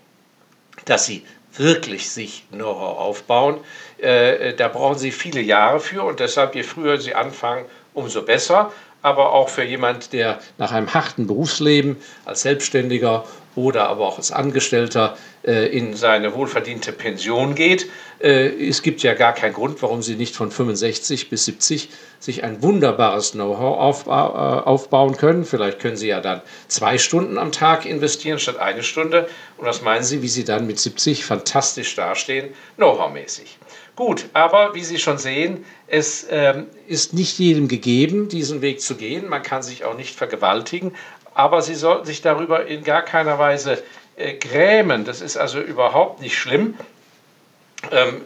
dass 0.84 1.06
sie 1.06 1.24
wirklich 1.56 2.10
sich 2.10 2.46
Know-how 2.52 2.98
aufbauen. 2.98 3.60
Äh, 3.98 4.54
da 4.56 4.68
brauchen 4.68 4.98
sie 4.98 5.12
viele 5.12 5.42
Jahre 5.42 5.80
für 5.80 6.04
und 6.04 6.20
deshalb, 6.20 6.56
je 6.56 6.64
früher 6.64 7.00
sie 7.00 7.14
anfangen, 7.14 7.66
umso 7.94 8.22
besser. 8.24 8.72
Aber 9.04 9.34
auch 9.34 9.50
für 9.50 9.64
jemand, 9.64 10.14
der 10.14 10.40
nach 10.60 10.72
einem 10.72 10.94
harten 10.94 11.26
Berufsleben 11.26 11.98
als 12.26 12.44
Selbstständiger 12.44 13.24
oder 13.56 13.90
aber 13.90 14.08
auch 14.08 14.18
als 14.18 14.32
Angestellter 14.32 15.18
äh, 15.44 15.68
in 15.76 15.96
seine 15.96 16.34
wohlverdiente 16.34 16.92
Pension 16.92 17.56
geht. 17.56 17.90
Äh, 18.20 18.48
es 18.68 18.82
gibt 18.82 19.04
ja 19.04 19.14
gar 19.14 19.34
keinen 19.34 19.54
Grund, 19.54 19.82
warum 19.82 20.02
Sie 20.02 20.16
nicht 20.16 20.36
von 20.36 20.52
65 20.52 21.30
bis 21.30 21.46
70 21.46 21.90
sich 22.20 22.44
ein 22.44 22.62
wunderbares 22.62 23.32
Know-how 23.32 23.80
aufba 23.80 24.64
äh, 24.66 24.68
aufbauen 24.68 25.18
können. 25.18 25.44
Vielleicht 25.44 25.80
können 25.80 25.98
Sie 25.98 26.08
ja 26.08 26.22
dann 26.22 26.42
zwei 26.68 26.98
Stunden 26.98 27.38
am 27.38 27.52
Tag 27.52 27.86
investieren 27.86 28.40
statt 28.40 28.58
eine 28.60 28.84
Stunde. 28.84 29.28
Und 29.58 29.66
was 29.66 29.82
meinen 29.82 30.04
Sie, 30.04 30.22
wie 30.22 30.30
Sie 30.30 30.44
dann 30.44 30.68
mit 30.68 30.80
70 30.80 31.26
fantastisch 31.26 31.96
dastehen, 31.96 32.54
Know-how-mäßig? 32.78 33.58
Gut, 34.02 34.30
aber 34.34 34.74
wie 34.74 34.84
Sie 34.84 34.98
schon 34.98 35.20
sehen, 35.20 35.64
es 35.86 36.26
ähm, 36.32 36.66
ist 36.88 37.14
nicht 37.14 37.38
jedem 37.38 37.68
gegeben, 37.68 38.30
diesen 38.30 38.64
Weg 38.64 38.82
zu 38.82 38.96
gehen. 38.96 39.30
Man 39.30 39.44
kann 39.44 39.62
sich 39.62 39.86
auch 39.86 39.96
nicht 39.96 40.16
vergewaltigen, 40.16 40.96
aber 41.36 41.62
Sie 41.62 41.76
sollten 41.76 42.08
sich 42.08 42.24
darüber 42.24 42.66
in 42.66 42.84
gar 42.84 43.04
keiner 43.04 43.38
Weise 43.38 43.84
äh, 44.16 44.34
grämen. 44.34 45.06
Das 45.06 45.22
ist 45.22 45.38
also 45.38 45.62
überhaupt 45.62 46.20
nicht 46.20 46.36
schlimm. 46.36 46.74
Ähm, 47.92 48.24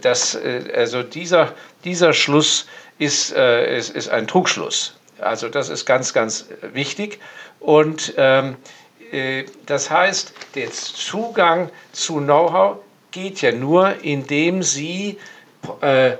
das, 0.00 0.38
also 0.74 1.02
dieser, 1.02 1.52
dieser 1.84 2.12
Schluss 2.12 2.68
ist, 2.98 3.32
ist, 3.32 3.90
ist 3.90 4.08
ein 4.10 4.28
Trugschluss. 4.28 4.94
Also 5.18 5.48
das 5.48 5.70
ist 5.70 5.86
ganz, 5.86 6.12
ganz 6.12 6.46
wichtig. 6.72 7.18
Und 7.62 8.14
ähm, 8.16 8.56
äh, 9.12 9.44
das 9.66 9.90
heißt, 9.90 10.34
der 10.54 10.70
Zugang 10.72 11.70
zu 11.92 12.16
Know-how 12.16 12.78
geht 13.12 13.40
ja 13.40 13.52
nur, 13.52 14.02
indem 14.02 14.62
Sie 14.62 15.18
äh, 15.80 16.12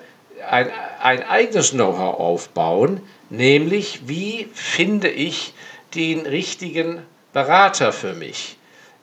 ein, 0.49 0.71
ein 1.01 1.23
eigenes 1.25 1.73
Know-how 1.73 2.19
aufbauen, 2.19 3.01
nämlich 3.29 4.03
wie 4.07 4.49
finde 4.55 5.09
ich 5.09 5.55
den 5.95 6.27
richtigen 6.27 7.03
Berater 7.33 7.93
für 7.93 8.15
mich? 8.15 8.57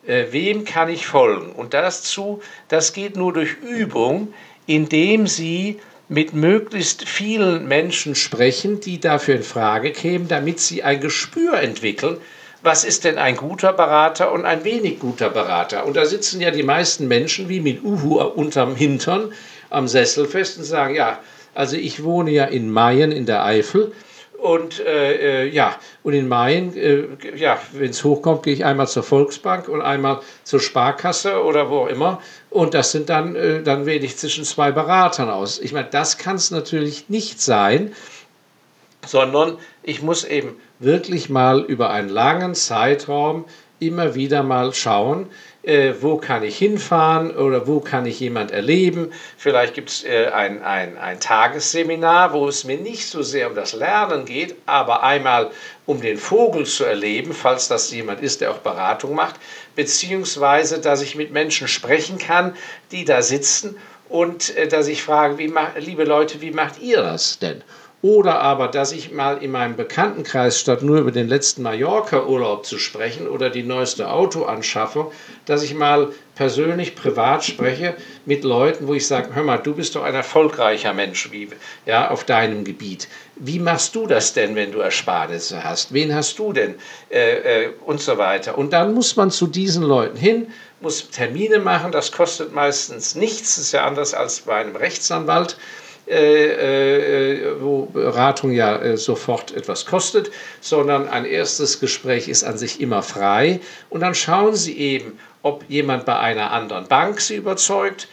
Äh, 0.08 0.28
wem 0.32 0.63
kann 0.63 0.88
ich 0.88 1.06
folgen? 1.06 1.52
Und 1.52 1.73
dazu, 1.73 2.41
das 2.69 2.93
geht 2.93 3.17
nur 3.17 3.34
durch 3.34 3.56
Übung, 3.62 4.34
indem 4.65 5.28
Sie 5.28 5.80
mit 6.10 6.34
möglichst 6.34 7.08
vielen 7.08 7.67
Menschen 7.67 8.15
sprechen, 8.15 8.80
die 8.82 9.00
dafür 9.00 9.36
in 9.36 9.43
Frage 9.43 9.91
kämen, 9.91 10.28
damit 10.28 10.60
sie 10.60 10.82
ein 10.82 11.00
Gespür 11.00 11.60
entwickeln, 11.60 12.17
was 12.63 12.84
ist 12.84 13.04
denn 13.06 13.17
ein 13.17 13.38
guter 13.38 13.72
Berater 13.72 14.32
und 14.32 14.43
ein 14.43 14.63
wenig 14.63 15.00
guter 15.00 15.30
Berater. 15.30 15.86
Und 15.86 15.95
da 15.95 16.06
sitzen 16.06 16.41
ja 16.41 16.52
die 16.52 16.63
meisten 16.63 17.08
Menschen 17.08 17.48
wie 17.48 17.62
mit 17.62 17.84
Uhu 17.84 18.19
unterm 18.19 18.76
Hintern 18.76 19.32
am 19.69 19.88
Sessel 19.88 20.26
fest 20.26 20.58
und 20.58 20.63
sagen, 20.63 20.95
ja, 20.95 21.19
also 21.54 21.78
ich 21.78 22.04
wohne 22.04 22.32
ja 22.32 22.45
in 22.45 22.72
Mayen 22.72 23.12
in 23.12 23.28
der 23.28 23.45
Eifel 23.45 23.93
und 24.41 24.80
äh, 24.80 25.43
äh, 25.43 25.49
ja, 25.49 25.75
und 26.04 26.13
in 26.13 26.28
Mayen, 26.28 26.75
äh, 26.75 27.06
ja, 27.36 27.60
wenn 27.73 27.89
es 27.89 28.04
hochkommt, 28.04 28.43
gehe 28.43 28.54
ich 28.54 28.65
einmal 28.65 28.88
zur 28.88 29.04
Volksbank 29.04 29.67
und 29.67 29.82
einmal 29.82 30.21
zur 30.43 30.60
Sparkasse 30.60 31.43
oder 31.43 31.69
wo 31.69 31.80
auch 31.80 31.88
immer. 31.88 32.21
Und 32.49 32.73
das 32.73 32.91
sind 32.91 33.10
dann, 33.10 33.36
äh, 33.36 33.62
dann 33.62 33.86
wähle 33.86 34.06
ich 34.06 34.17
zwischen 34.17 34.45
zwei 34.45 34.71
Beratern 34.71 35.30
aus. 35.30 35.60
Ich 35.60 35.73
meine, 35.73 35.89
das 35.91 36.17
kann 36.17 36.38
es 36.38 36.52
natürlich 36.52 37.10
nicht 37.10 37.41
sein, 37.41 37.93
sondern 39.06 39.58
ich 39.84 40.02
muss 40.02 40.23
eben 40.23 40.56
wirklich 40.80 41.30
mal 41.30 41.62
über 41.62 41.89
einen 41.89 42.10
langen 42.10 42.56
Zeitraum 42.56 43.45
immer 43.80 44.15
wieder 44.15 44.43
mal 44.43 44.73
schauen, 44.73 45.28
äh, 45.69 46.01
wo 46.01 46.17
kann 46.17 46.41
ich 46.43 46.58
hinfahren 46.58 47.29
oder 47.38 47.67
wo 47.67 47.79
kann 47.79 48.08
ich 48.08 48.19
jemand 48.19 48.49
erleben. 48.49 49.13
Vielleicht 49.38 49.75
gibt 49.75 49.89
es 49.89 50.03
äh, 50.03 50.25
ein, 50.34 50.63
ein, 50.63 50.97
ein 50.97 51.19
Tagesseminar, 51.19 52.34
wo 52.34 52.47
es 52.47 52.63
mir 52.63 52.77
nicht 52.77 53.08
so 53.08 53.21
sehr 53.21 53.47
um 53.49 53.55
das 53.55 53.73
Lernen 53.73 54.25
geht, 54.25 54.55
aber 54.65 55.03
einmal 55.03 55.51
um 55.86 56.01
den 56.01 56.17
Vogel 56.17 56.65
zu 56.65 56.86
erleben, 56.86 57.34
falls 57.34 57.67
das 57.67 57.91
jemand 57.91 58.21
ist, 58.21 58.41
der 58.41 58.49
auch 58.51 58.58
Beratung 58.58 59.13
macht, 59.13 59.36
beziehungsweise 59.75 60.82
dass 60.82 61.03
ich 61.03 61.15
mit 61.15 61.32
Menschen 61.32 61.67
sprechen 61.67 62.17
kann, 62.17 62.55
die 62.91 63.05
da 63.05 63.21
sitzen 63.21 63.77
und 64.10 64.55
äh, 64.58 64.67
dass 64.67 64.88
ich 64.88 65.03
frage, 65.03 65.38
wie, 65.38 65.53
liebe 65.77 66.03
Leute, 66.03 66.41
wie 66.41 66.51
macht 66.51 66.82
ihr 66.82 67.03
das 67.03 67.38
denn? 67.38 67.62
Oder 68.02 68.40
aber, 68.40 68.70
dass 68.70 68.94
ich 68.94 69.12
mal 69.12 69.44
in 69.44 69.52
meinem 69.52 69.76
Bekanntenkreis, 69.76 70.58
statt 70.58 70.84
nur 70.84 71.00
über 71.00 71.12
den 71.12 71.28
letzten 71.28 71.64
Mallorca-Urlaub 71.64 72.66
zu 72.66 72.78
sprechen 72.78 73.28
oder 73.28 73.50
die 73.50 73.64
neueste 73.64 74.10
Autoanschaffung, 74.10 75.12
dass 75.46 75.64
ich 75.64 75.74
mal 75.74 76.08
persönlich, 76.36 76.96
privat 76.96 77.44
spreche 77.44 77.98
mit 78.26 78.46
Leuten, 78.46 78.88
wo 78.88 78.94
ich 78.94 79.06
sage, 79.06 79.36
hör 79.36 79.44
mal, 79.44 79.58
du 79.58 79.74
bist 79.74 79.98
doch 79.98 80.04
ein 80.04 80.16
erfolgreicher 80.16 80.94
Mensch 80.94 81.30
wie, 81.34 81.50
ja, 81.86 82.10
auf 82.10 82.24
deinem 82.24 82.64
Gebiet. 82.64 83.10
Wie 83.36 83.60
machst 83.60 83.94
du 83.96 84.08
das 84.08 84.32
denn, 84.32 84.56
wenn 84.56 84.72
du 84.72 84.80
Ersparnisse 84.80 85.66
hast? 85.66 85.94
Wen 85.94 86.16
hast 86.16 86.40
du 86.40 86.54
denn? 86.54 86.76
Äh, 87.10 87.66
äh, 87.66 87.70
und 87.86 88.00
so 88.00 88.18
weiter. 88.18 88.58
Und 88.58 88.72
dann 88.72 88.94
muss 88.94 89.18
man 89.18 89.30
zu 89.30 89.46
diesen 89.46 89.84
Leuten 89.84 90.16
hin, 90.16 90.48
muss 90.80 91.10
Termine 91.10 91.60
machen, 91.60 91.92
das 91.92 92.14
kostet 92.14 92.54
meistens 92.54 93.16
nichts, 93.16 93.56
das 93.56 93.66
ist 93.66 93.72
ja 93.74 93.86
anders 93.86 94.14
als 94.14 94.40
bei 94.40 94.56
einem 94.56 94.78
Rechtsanwalt. 94.78 95.58
Äh, 96.10 97.34
äh, 97.34 97.62
wo 97.62 97.86
Beratung 97.86 98.52
ja 98.52 98.78
äh, 98.78 98.98
sofort 98.98 99.56
etwas 99.56 99.86
kostet, 99.86 100.32
sondern 100.60 101.08
ein 101.08 101.24
erstes 101.24 101.80
Gespräch 101.80 102.28
ist 102.28 102.43
an 102.43 102.58
sich 102.58 102.82
immer 102.82 103.04
frei. 103.04 103.60
Und 103.91 104.00
dann 104.00 104.15
schauen 104.15 104.56
Sie 104.56 104.76
eben, 104.76 105.19
ob 105.43 105.63
jemand 105.67 106.06
bei 106.06 106.17
einer 106.17 106.50
anderen 106.52 106.88
Bank 106.88 107.22
Sie 107.22 107.36
überzeugt, 107.36 108.08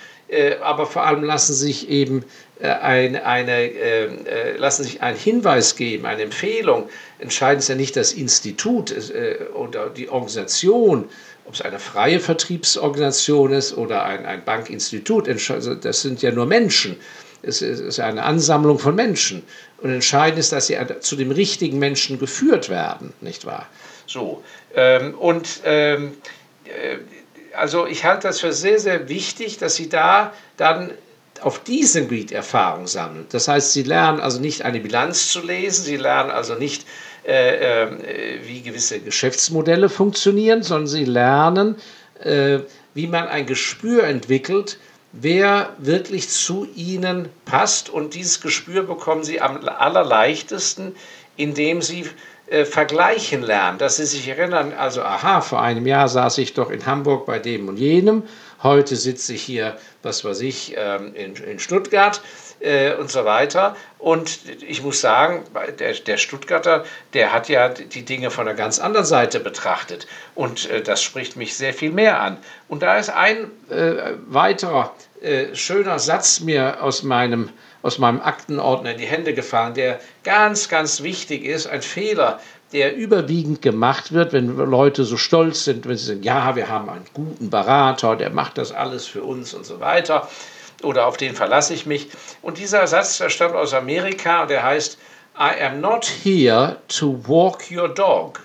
aber 0.62 0.87
vor 0.87 1.06
allem 1.06 1.22
lassen 1.22 1.54
Sie 1.54 1.66
sich 1.66 1.88
eben 1.88 2.24
ein, 2.61 3.16
eine, 3.16 3.70
äh, 3.70 4.56
lassen 4.56 4.85
sich 4.85 5.00
einen 5.00 5.16
Hinweis 5.16 5.76
geben, 5.76 6.04
eine 6.04 6.22
Empfehlung. 6.22 6.88
Entscheidend 7.18 7.62
ist 7.62 7.68
ja 7.68 7.76
nicht 7.76 7.96
das 7.96 8.12
Institut 8.12 8.90
äh, 8.90 9.38
oder 9.54 9.88
die 9.88 10.09
Organisation, 10.09 11.09
ob 11.46 11.54
es 11.54 11.62
eine 11.62 11.78
freie 11.78 12.20
Vertriebsorganisation 12.20 13.52
ist 13.52 13.76
oder 13.76 14.04
ein, 14.04 14.26
ein 14.26 14.44
Bankinstitut. 14.44 15.28
Das 15.28 16.02
sind 16.02 16.22
ja 16.22 16.30
nur 16.30 16.46
Menschen 16.46 16.96
es 17.46 17.62
ist 17.62 18.00
eine 18.00 18.24
Ansammlung 18.24 18.78
von 18.78 18.94
Menschen. 18.94 19.42
Und 19.78 19.90
entscheidend 19.90 20.38
ist, 20.38 20.52
dass 20.52 20.66
sie 20.66 20.76
zu 21.00 21.16
dem 21.16 21.30
richtigen 21.30 21.78
Menschen 21.78 22.18
geführt 22.18 22.68
werden, 22.68 23.12
nicht 23.20 23.46
wahr? 23.46 23.66
So. 24.06 24.42
Ähm, 24.74 25.14
und 25.14 25.61
ähm, 25.64 26.14
äh, 26.64 26.98
also 27.56 27.87
ich 27.87 28.04
halte 28.04 28.28
das 28.28 28.40
für 28.40 28.52
sehr, 28.52 28.78
sehr 28.78 29.09
wichtig, 29.09 29.59
dass 29.59 29.76
Sie 29.76 29.88
da 29.88 30.32
dann 30.56 30.90
auf 31.40 31.62
diesem 31.62 32.09
Gebiet 32.09 32.32
Erfahrung 32.32 32.87
sammeln. 32.87 33.26
Das 33.30 33.48
heißt, 33.48 33.72
Sie 33.72 33.82
lernen 33.82 34.20
also 34.20 34.40
nicht 34.40 34.62
eine 34.62 34.80
Bilanz 34.80 35.30
zu 35.30 35.40
lesen, 35.40 35.85
Sie 35.85 35.96
lernen 35.96 36.30
also 36.30 36.54
nicht, 36.54 36.87
äh, 37.26 37.85
äh, 37.85 38.38
wie 38.44 38.62
gewisse 38.62 39.00
Geschäftsmodelle 39.00 39.88
funktionieren, 39.88 40.62
sondern 40.62 40.87
Sie 40.87 41.04
lernen, 41.04 41.76
äh, 42.20 42.61
wie 42.94 43.06
man 43.06 43.28
ein 43.28 43.46
Gespür 43.46 44.04
entwickelt 44.04 44.78
wer 45.20 45.74
wirklich 45.79 46.29
zu 46.29 46.68
ihnen 46.74 47.29
passt. 47.44 47.88
Und 47.88 48.14
dieses 48.14 48.40
Gespür 48.40 48.83
bekommen 48.83 49.24
sie 49.24 49.40
am 49.40 49.66
allerleichtesten, 49.66 50.94
indem 51.37 51.83
sie 51.83 52.07
äh, 52.48 52.64
vergleichen 52.64 53.42
lernen, 53.42 53.79
dass 53.79 53.96
sie 53.96 54.07
sich 54.07 54.29
erinnern, 54.29 54.72
also 54.72 55.02
aha, 55.02 55.40
vor 55.40 55.61
einem 55.61 55.87
Jahr 55.87 56.09
saß 56.09 56.38
ich 56.38 56.55
doch 56.55 56.70
in 56.70 56.87
Hamburg 56.87 57.26
bei 57.26 57.38
dem 57.38 57.68
und 57.68 57.76
jenem, 57.76 58.22
heute 58.62 58.94
sitze 58.96 59.35
ich 59.35 59.42
hier, 59.42 59.76
was 60.02 60.24
weiß 60.24 60.40
ich, 60.42 60.74
ähm, 60.76 61.14
in, 61.14 61.35
in 61.35 61.59
Stuttgart 61.59 62.20
äh, 62.60 62.94
und 62.94 63.10
so 63.10 63.24
weiter. 63.24 63.76
Und 63.98 64.40
ich 64.66 64.82
muss 64.82 65.00
sagen, 65.00 65.44
der, 65.78 65.94
der 65.94 66.16
Stuttgarter, 66.16 66.84
der 67.12 67.32
hat 67.32 67.48
ja 67.48 67.68
die 67.68 68.04
Dinge 68.04 68.30
von 68.30 68.46
einer 68.46 68.56
ganz 68.56 68.78
anderen 68.78 69.06
Seite 69.06 69.40
betrachtet. 69.40 70.06
Und 70.34 70.68
äh, 70.70 70.82
das 70.82 71.02
spricht 71.02 71.36
mich 71.36 71.56
sehr 71.56 71.74
viel 71.74 71.90
mehr 71.90 72.20
an. 72.20 72.38
Und 72.68 72.82
da 72.82 72.96
ist 72.96 73.10
ein 73.10 73.50
äh, 73.70 74.14
weiterer 74.26 74.94
äh, 75.20 75.54
schöner 75.54 75.98
Satz 75.98 76.40
mir 76.40 76.82
aus 76.82 77.02
meinem, 77.02 77.50
aus 77.82 77.98
meinem 77.98 78.20
Aktenordner 78.20 78.92
in 78.92 78.98
die 78.98 79.06
Hände 79.06 79.34
gefallen, 79.34 79.74
der 79.74 80.00
ganz, 80.24 80.68
ganz 80.68 81.02
wichtig 81.02 81.44
ist, 81.44 81.66
ein 81.66 81.82
Fehler, 81.82 82.40
der 82.72 82.96
überwiegend 82.96 83.62
gemacht 83.62 84.12
wird, 84.12 84.32
wenn 84.32 84.56
Leute 84.56 85.04
so 85.04 85.16
stolz 85.16 85.64
sind, 85.64 85.88
wenn 85.88 85.96
sie 85.96 86.06
sagen, 86.06 86.22
ja, 86.22 86.56
wir 86.56 86.68
haben 86.68 86.88
einen 86.88 87.06
guten 87.14 87.48
Berater, 87.48 88.16
der 88.16 88.30
macht 88.30 88.58
das 88.58 88.72
alles 88.72 89.06
für 89.06 89.22
uns 89.22 89.54
und 89.54 89.64
so 89.64 89.80
weiter. 89.80 90.28
Oder 90.82 91.06
auf 91.06 91.16
den 91.16 91.34
verlasse 91.34 91.74
ich 91.74 91.86
mich. 91.86 92.08
Und 92.42 92.58
dieser 92.58 92.86
Satz, 92.86 93.18
der 93.18 93.30
stammt 93.30 93.54
aus 93.54 93.74
Amerika 93.74 94.42
und 94.42 94.50
der 94.50 94.62
heißt, 94.62 94.98
I 95.38 95.62
am 95.62 95.80
not 95.80 96.06
here 96.24 96.78
to 96.88 97.18
walk 97.26 97.70
your 97.70 97.88
dog. 97.88 98.40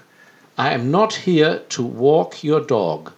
I 0.57 0.73
am 0.73 0.91
not 0.91 1.13
here 1.13 1.61
to 1.69 1.83
walk 1.83 2.43
your 2.43 2.61
dog. 2.61 3.13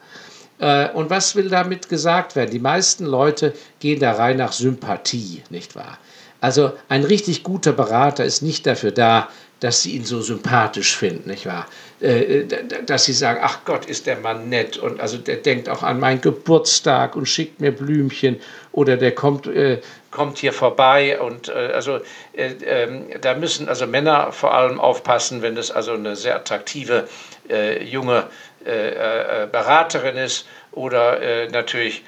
Äh, 0.59 0.89
und 0.89 1.09
was 1.09 1.35
will 1.35 1.49
damit 1.49 1.89
gesagt 1.89 2.35
werden? 2.35 2.51
Die 2.51 2.59
meisten 2.59 3.05
Leute 3.05 3.53
gehen 3.79 3.99
da 3.99 4.13
rein 4.13 4.37
nach 4.37 4.51
Sympathie, 4.51 5.43
nicht 5.49 5.75
wahr? 5.75 5.97
Also 6.39 6.73
ein 6.89 7.03
richtig 7.03 7.43
guter 7.43 7.71
Berater 7.71 8.25
ist 8.25 8.41
nicht 8.41 8.67
dafür 8.67 8.91
da, 8.91 9.29
dass 9.59 9.81
sie 9.81 9.91
ihn 9.91 10.03
so 10.03 10.21
sympathisch 10.21 10.97
finden, 10.97 11.29
nicht 11.29 11.45
wahr? 11.45 11.67
Äh, 12.01 12.41
äh, 12.41 12.47
dass 12.85 13.05
sie 13.05 13.13
sagen, 13.13 13.39
ach 13.41 13.59
Gott, 13.63 13.85
ist 13.85 14.07
der 14.07 14.17
Mann 14.17 14.49
nett 14.49 14.75
und 14.77 14.99
also 14.99 15.17
der 15.17 15.37
denkt 15.37 15.69
auch 15.69 15.83
an 15.83 15.99
meinen 16.01 16.19
Geburtstag 16.19 17.15
und 17.15 17.27
schickt 17.27 17.61
mir 17.61 17.71
Blümchen 17.71 18.41
oder 18.73 18.97
der 18.97 19.15
kommt, 19.15 19.47
äh, 19.47 19.79
kommt 20.11 20.37
hier 20.37 20.51
vorbei 20.51 21.19
und 21.19 21.47
äh, 21.47 21.51
also 21.51 21.99
äh, 22.33 22.51
ähm, 22.65 23.05
da 23.21 23.35
müssen 23.35 23.69
also 23.69 23.87
Männer 23.87 24.33
vor 24.33 24.53
allem 24.53 24.81
aufpassen, 24.81 25.41
wenn 25.41 25.55
das 25.55 25.71
also 25.71 25.93
eine 25.93 26.17
sehr 26.17 26.35
attraktive 26.35 27.07
äh, 27.49 27.83
junge 27.83 28.27
Beraterin 28.65 30.15
ist 30.15 30.47
oder 30.71 31.49
natürlich 31.49 32.05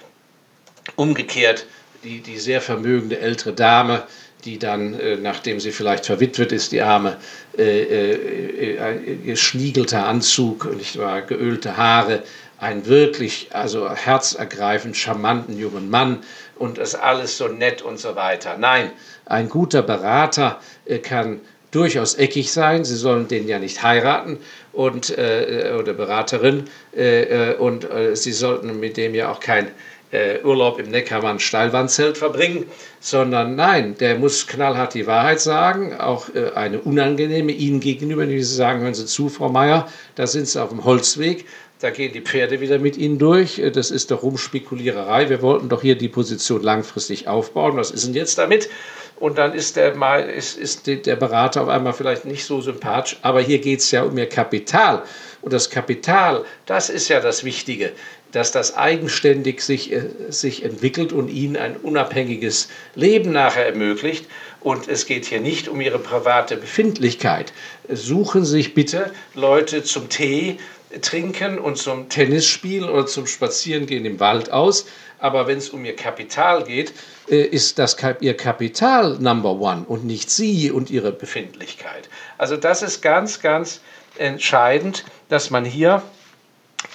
umgekehrt 0.95 1.65
die, 2.05 2.21
die 2.21 2.37
sehr 2.37 2.61
vermögende 2.61 3.19
ältere 3.19 3.51
Dame, 3.51 4.03
die 4.45 4.59
dann, 4.59 4.99
äh, 4.99 5.17
nachdem 5.17 5.59
sie 5.59 5.71
vielleicht 5.71 6.05
verwitwet 6.05 6.51
ist, 6.51 6.71
die 6.71 6.81
arme, 6.81 7.17
äh, 7.57 7.81
äh, 7.81 9.15
geschniegelter 9.25 10.05
Anzug, 10.05 10.73
nicht 10.77 10.97
wahr, 10.97 11.23
geölte 11.23 11.77
Haare, 11.77 12.23
einen 12.57 12.85
wirklich, 12.85 13.49
also 13.51 13.89
herzergreifend 13.89 14.95
charmanten 14.95 15.57
jungen 15.57 15.89
Mann 15.89 16.19
und 16.57 16.77
das 16.77 16.95
alles 16.95 17.37
so 17.37 17.47
nett 17.47 17.81
und 17.81 17.99
so 17.99 18.15
weiter. 18.15 18.57
Nein, 18.57 18.91
ein 19.25 19.49
guter 19.49 19.81
Berater 19.81 20.61
kann 21.03 21.41
durchaus 21.71 22.15
eckig 22.15 22.53
sein. 22.53 22.85
Sie 22.85 22.95
sollen 22.95 23.27
den 23.27 23.47
ja 23.47 23.59
nicht 23.59 23.83
heiraten 23.83 24.39
und 24.71 25.15
äh, 25.17 25.73
oder 25.77 25.93
Beraterin 25.93 26.69
äh 26.95 27.55
und 27.55 27.89
äh, 27.91 28.15
sie 28.15 28.31
sollten 28.31 28.79
mit 28.79 28.95
dem 28.95 29.13
ja 29.13 29.29
auch 29.29 29.41
kein 29.41 29.67
äh, 30.15 30.39
Urlaub 30.43 30.79
im 30.79 30.89
Neckarmann 30.89 31.39
Steilwandzelt 31.39 32.17
verbringen, 32.17 32.65
sondern 32.99 33.55
nein, 33.55 33.95
der 33.99 34.17
muss 34.17 34.47
knallhart 34.47 34.93
die 34.93 35.07
Wahrheit 35.07 35.41
sagen, 35.41 35.93
auch 35.99 36.33
äh, 36.33 36.51
eine 36.55 36.79
unangenehme 36.79 37.51
Ihnen 37.51 37.79
gegenüber, 37.79 38.25
die 38.25 38.41
Sie 38.41 38.55
sagen, 38.55 38.81
hören 38.81 38.93
Sie 38.93 39.05
zu, 39.05 39.29
Frau 39.29 39.49
Meier, 39.49 39.87
da 40.15 40.25
sind 40.25 40.47
Sie 40.47 40.61
auf 40.61 40.69
dem 40.69 40.85
Holzweg, 40.85 41.45
da 41.79 41.89
gehen 41.89 42.13
die 42.13 42.21
Pferde 42.21 42.61
wieder 42.61 42.79
mit 42.79 42.97
Ihnen 42.97 43.19
durch, 43.19 43.59
äh, 43.59 43.71
das 43.71 43.91
ist 43.91 44.11
doch 44.11 44.23
Rumspekuliererei, 44.23 45.29
wir 45.29 45.41
wollten 45.41 45.69
doch 45.69 45.81
hier 45.81 45.97
die 45.97 46.09
Position 46.09 46.63
langfristig 46.63 47.27
aufbauen, 47.27 47.75
was 47.75 47.91
ist 47.91 48.07
denn 48.07 48.13
jetzt 48.13 48.37
damit? 48.37 48.69
Und 49.17 49.37
dann 49.37 49.53
ist 49.53 49.77
der, 49.77 49.95
mal, 49.95 50.29
ist, 50.29 50.57
ist 50.57 50.87
der 50.87 51.15
Berater 51.15 51.61
auf 51.61 51.69
einmal 51.69 51.93
vielleicht 51.93 52.25
nicht 52.25 52.43
so 52.43 52.59
sympathisch, 52.59 53.17
aber 53.21 53.39
hier 53.39 53.59
geht 53.59 53.79
es 53.79 53.91
ja 53.91 54.03
um 54.03 54.17
Ihr 54.17 54.27
Kapital. 54.27 55.03
Und 55.41 55.53
das 55.53 55.69
Kapital, 55.69 56.43
das 56.65 56.89
ist 56.89 57.07
ja 57.07 57.21
das 57.21 57.45
Wichtige 57.45 57.93
dass 58.31 58.51
das 58.51 58.75
eigenständig 58.75 59.61
sich, 59.61 59.91
äh, 59.91 60.09
sich 60.29 60.63
entwickelt 60.63 61.13
und 61.13 61.29
ihnen 61.29 61.55
ein 61.55 61.77
unabhängiges 61.77 62.69
Leben 62.95 63.31
nachher 63.31 63.65
ermöglicht. 63.65 64.25
Und 64.61 64.87
es 64.87 65.05
geht 65.05 65.25
hier 65.25 65.39
nicht 65.39 65.67
um 65.67 65.79
ihre 65.79 65.99
private 65.99 66.57
Befindlichkeit. 66.57 67.53
Suchen 67.87 68.45
sich 68.45 68.73
bitte 68.73 69.11
Leute 69.35 69.83
zum 69.83 70.09
Tee 70.09 70.57
trinken 71.01 71.59
und 71.59 71.77
zum 71.77 72.09
Tennisspielen 72.09 72.89
oder 72.89 73.05
zum 73.05 73.27
Spazierengehen 73.27 74.05
im 74.05 74.19
Wald 74.19 74.51
aus. 74.51 74.85
Aber 75.19 75.47
wenn 75.47 75.57
es 75.57 75.69
um 75.69 75.85
ihr 75.85 75.95
Kapital 75.95 76.63
geht, 76.63 76.93
äh, 77.29 77.41
ist 77.41 77.79
das 77.79 77.97
ihr 78.19 78.35
Kapital 78.35 79.17
Number 79.19 79.51
One 79.59 79.85
und 79.87 80.05
nicht 80.05 80.29
sie 80.29 80.71
und 80.71 80.89
ihre 80.89 81.11
Befindlichkeit. 81.11 82.09
Also 82.37 82.57
das 82.57 82.81
ist 82.81 83.01
ganz, 83.01 83.41
ganz 83.41 83.81
entscheidend, 84.17 85.05
dass 85.29 85.49
man 85.49 85.65
hier 85.65 86.03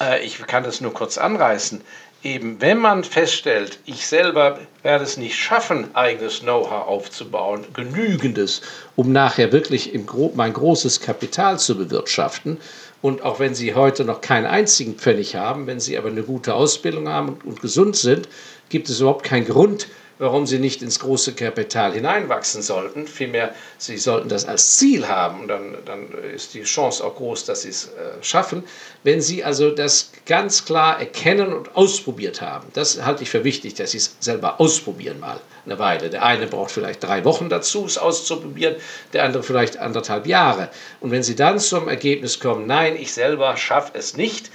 äh, 0.00 0.24
ich 0.24 0.38
kann 0.46 0.64
das 0.64 0.80
nur 0.80 0.92
kurz 0.92 1.18
anreißen, 1.18 1.80
eben 2.22 2.60
wenn 2.60 2.78
man 2.78 3.04
feststellt, 3.04 3.78
ich 3.86 4.06
selber 4.06 4.58
werde 4.82 5.04
es 5.04 5.16
nicht 5.16 5.36
schaffen, 5.36 5.94
eigenes 5.94 6.40
Know-how 6.40 6.86
aufzubauen, 6.86 7.64
genügendes, 7.72 8.62
um 8.96 9.12
nachher 9.12 9.52
wirklich 9.52 9.92
Gro 10.06 10.32
mein 10.34 10.52
großes 10.52 11.00
Kapital 11.00 11.58
zu 11.58 11.76
bewirtschaften. 11.76 12.58
Und 13.02 13.22
auch 13.22 13.38
wenn 13.38 13.54
Sie 13.54 13.74
heute 13.74 14.04
noch 14.04 14.20
keinen 14.20 14.46
einzigen 14.46 14.96
Pfennig 14.96 15.34
haben, 15.34 15.66
wenn 15.66 15.80
Sie 15.80 15.96
aber 15.96 16.08
eine 16.08 16.22
gute 16.22 16.52
Ausbildung 16.52 17.08
haben 17.08 17.30
und, 17.30 17.44
und 17.44 17.62
gesund 17.62 17.96
sind, 17.96 18.28
gibt 18.68 18.90
es 18.90 19.00
überhaupt 19.00 19.24
keinen 19.24 19.46
Grund, 19.46 19.88
warum 20.20 20.46
sie 20.46 20.58
nicht 20.58 20.82
ins 20.82 21.00
große 21.00 21.34
Kapital 21.34 21.94
hineinwachsen 21.94 22.60
sollten. 22.60 23.06
Vielmehr, 23.06 23.54
sie 23.78 23.96
sollten 23.96 24.28
das 24.28 24.44
als 24.44 24.76
Ziel 24.76 25.08
haben 25.08 25.40
und 25.40 25.48
dann, 25.48 25.78
dann 25.86 26.12
ist 26.34 26.52
die 26.52 26.62
Chance 26.62 27.02
auch 27.02 27.16
groß, 27.16 27.46
dass 27.46 27.62
sie 27.62 27.70
es 27.70 27.86
äh, 27.86 28.22
schaffen. 28.22 28.62
Wenn 29.02 29.22
sie 29.22 29.42
also 29.42 29.70
das 29.70 30.12
ganz 30.26 30.66
klar 30.66 31.00
erkennen 31.00 31.54
und 31.54 31.74
ausprobiert 31.74 32.42
haben, 32.42 32.68
das 32.74 33.02
halte 33.02 33.22
ich 33.22 33.30
für 33.30 33.44
wichtig, 33.44 33.74
dass 33.74 33.92
sie 33.92 33.96
es 33.96 34.16
selber 34.20 34.60
ausprobieren 34.60 35.20
mal 35.20 35.40
eine 35.64 35.78
Weile. 35.78 36.10
Der 36.10 36.22
eine 36.22 36.46
braucht 36.46 36.70
vielleicht 36.70 37.02
drei 37.02 37.24
Wochen 37.24 37.48
dazu, 37.48 37.86
es 37.86 37.96
auszuprobieren, 37.96 38.76
der 39.14 39.24
andere 39.24 39.42
vielleicht 39.42 39.78
anderthalb 39.78 40.26
Jahre. 40.26 40.68
Und 41.00 41.12
wenn 41.12 41.22
sie 41.22 41.34
dann 41.34 41.58
zum 41.58 41.88
Ergebnis 41.88 42.40
kommen, 42.40 42.66
nein, 42.66 42.94
ich 42.96 43.14
selber 43.14 43.56
schaffe 43.56 43.92
es 43.94 44.18
nicht, 44.18 44.50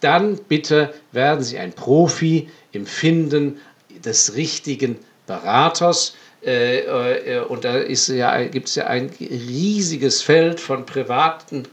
dann 0.00 0.36
bitte 0.48 0.94
werden 1.12 1.44
Sie 1.44 1.58
ein 1.58 1.74
Profi 1.74 2.48
im 2.72 2.86
Finden 2.86 3.60
des 4.02 4.34
richtigen 4.34 4.98
Beraters. 5.30 6.14
Äh, 6.44 6.80
äh, 6.80 7.40
und 7.40 7.64
da 7.64 7.82
ja, 7.82 8.44
gibt 8.44 8.68
es 8.68 8.74
ja 8.74 8.86
ein 8.86 9.10
riesiges 9.20 10.22
Feld 10.22 10.58
von 10.58 10.86
privaten 10.86 11.64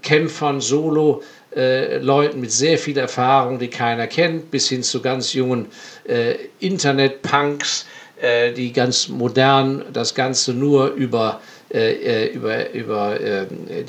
Kämpfern, 0.00 0.60
Solo-Leuten 0.60 2.40
mit 2.40 2.52
sehr 2.52 2.78
viel 2.78 2.96
Erfahrung, 2.96 3.58
die 3.58 3.68
keiner 3.68 4.06
kennt, 4.06 4.50
bis 4.50 4.68
hin 4.68 4.82
zu 4.82 5.02
ganz 5.02 5.34
jungen 5.34 5.66
äh, 6.08 6.36
Internet-Punks, 6.60 7.86
äh, 8.20 8.52
die 8.52 8.72
ganz 8.72 9.08
modern 9.08 9.84
das 9.92 10.14
Ganze 10.14 10.54
nur 10.54 10.92
über, 10.92 11.40
äh, 11.72 11.92
äh, 11.92 12.26
über, 12.32 12.70
über 12.70 13.18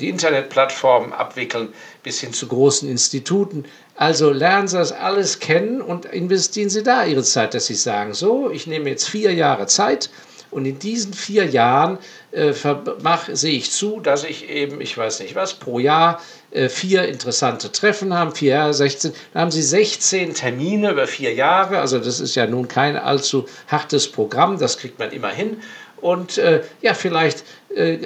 die 0.00 0.08
Internetplattformen 0.08 1.12
abwickeln, 1.12 1.68
bis 2.02 2.20
hin 2.20 2.32
zu 2.32 2.48
großen 2.48 2.88
Instituten. 2.88 3.64
Also 3.96 4.30
lernen 4.30 4.68
Sie 4.68 4.76
das 4.76 4.92
alles 4.92 5.38
kennen 5.38 5.80
und 5.80 6.06
investieren 6.06 6.70
Sie 6.70 6.82
da 6.82 7.04
Ihre 7.04 7.22
Zeit, 7.22 7.54
dass 7.54 7.66
Sie 7.66 7.74
sagen, 7.74 8.14
so, 8.14 8.50
ich 8.50 8.66
nehme 8.66 8.90
jetzt 8.90 9.08
vier 9.08 9.32
Jahre 9.32 9.66
Zeit 9.66 10.10
und 10.54 10.66
in 10.66 10.78
diesen 10.78 11.12
vier 11.12 11.46
Jahren 11.46 11.98
äh, 12.30 12.52
sehe 13.32 13.56
ich 13.56 13.72
zu, 13.72 13.98
dass 13.98 14.22
ich 14.22 14.48
eben, 14.48 14.80
ich 14.80 14.96
weiß 14.96 15.18
nicht 15.18 15.34
was, 15.34 15.54
pro 15.54 15.80
Jahr 15.80 16.20
äh, 16.52 16.68
vier 16.68 17.08
interessante 17.08 17.72
Treffen 17.72 18.14
haben, 18.14 18.32
vier 18.36 18.50
Jahre, 18.50 18.72
16, 18.72 19.12
dann 19.32 19.42
haben 19.42 19.50
Sie 19.50 19.62
16 19.62 20.34
Termine 20.34 20.92
über 20.92 21.08
vier 21.08 21.34
Jahre, 21.34 21.80
also 21.80 21.98
das 21.98 22.20
ist 22.20 22.36
ja 22.36 22.46
nun 22.46 22.68
kein 22.68 22.96
allzu 22.96 23.46
hartes 23.66 24.10
Programm, 24.10 24.58
das 24.58 24.78
kriegt 24.78 25.00
man 25.00 25.10
immer 25.10 25.30
hin. 25.30 25.60
Und 26.04 26.36
äh, 26.36 26.62
ja, 26.82 26.92
vielleicht 26.92 27.44
äh, 27.74 27.96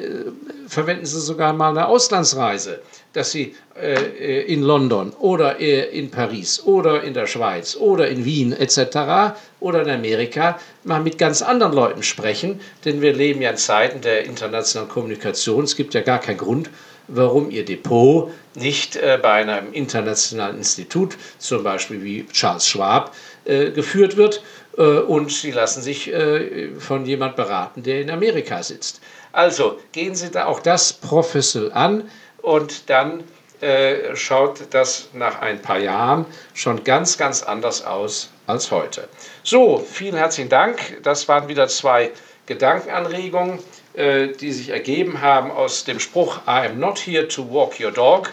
verwenden 0.68 1.04
Sie 1.04 1.20
sogar 1.20 1.52
mal 1.52 1.70
eine 1.70 1.88
Auslandsreise 1.88 2.80
dass 3.12 3.32
sie 3.32 3.54
äh, 3.80 4.42
in 4.42 4.62
London 4.62 5.12
oder 5.18 5.60
äh, 5.60 5.86
in 5.98 6.10
Paris 6.10 6.62
oder 6.64 7.02
in 7.02 7.14
der 7.14 7.26
Schweiz 7.26 7.76
oder 7.76 8.08
in 8.08 8.24
Wien 8.24 8.52
etc. 8.52 9.34
oder 9.60 9.82
in 9.82 9.90
Amerika 9.90 10.58
mal 10.84 11.00
mit 11.00 11.18
ganz 11.18 11.42
anderen 11.42 11.72
Leuten 11.72 12.02
sprechen, 12.02 12.60
denn 12.84 13.00
wir 13.00 13.12
leben 13.12 13.42
ja 13.42 13.50
in 13.50 13.56
Zeiten 13.56 14.00
der 14.02 14.24
internationalen 14.24 14.90
Kommunikation. 14.90 15.64
Es 15.64 15.76
gibt 15.76 15.94
ja 15.94 16.02
gar 16.02 16.20
keinen 16.20 16.38
Grund, 16.38 16.70
warum 17.08 17.50
Ihr 17.50 17.64
Depot 17.64 18.30
nicht 18.54 18.96
äh, 18.96 19.18
bei 19.20 19.32
einem 19.32 19.72
internationalen 19.72 20.58
Institut, 20.58 21.16
zum 21.38 21.62
Beispiel 21.62 22.02
wie 22.02 22.26
Charles 22.26 22.66
Schwab, 22.66 23.14
äh, 23.46 23.70
geführt 23.70 24.16
wird 24.16 24.36
äh, 24.36 24.42
und 24.82 25.32
Sie 25.32 25.50
lassen 25.50 25.82
sich 25.82 26.12
äh, 26.12 26.70
von 26.78 27.04
jemand 27.04 27.36
beraten, 27.36 27.82
der 27.82 28.00
in 28.00 28.10
Amerika 28.10 28.62
sitzt. 28.62 29.00
Also 29.32 29.78
gehen 29.92 30.14
Sie 30.14 30.30
da 30.30 30.46
auch 30.46 30.60
das 30.60 30.92
professionell 30.92 31.72
an 31.72 32.10
und 32.42 32.88
dann 32.88 33.24
äh, 33.60 34.14
schaut 34.14 34.60
das 34.70 35.08
nach 35.12 35.40
ein 35.40 35.60
paar 35.60 35.80
Jahren 35.80 36.26
schon 36.54 36.84
ganz, 36.84 37.18
ganz 37.18 37.42
anders 37.42 37.84
aus 37.84 38.30
als 38.46 38.70
heute. 38.70 39.08
So, 39.42 39.78
vielen 39.78 40.14
herzlichen 40.14 40.48
Dank. 40.48 41.02
Das 41.02 41.26
waren 41.26 41.48
wieder 41.48 41.66
zwei 41.66 42.12
Gedankenanregungen, 42.46 43.58
äh, 43.94 44.28
die 44.28 44.52
sich 44.52 44.68
ergeben 44.68 45.20
haben 45.20 45.50
aus 45.50 45.84
dem 45.84 45.98
Spruch 45.98 46.38
I 46.46 46.68
am 46.68 46.78
not 46.78 46.98
here 47.00 47.26
to 47.26 47.50
walk 47.50 47.80
your 47.80 47.90
dog. 47.90 48.32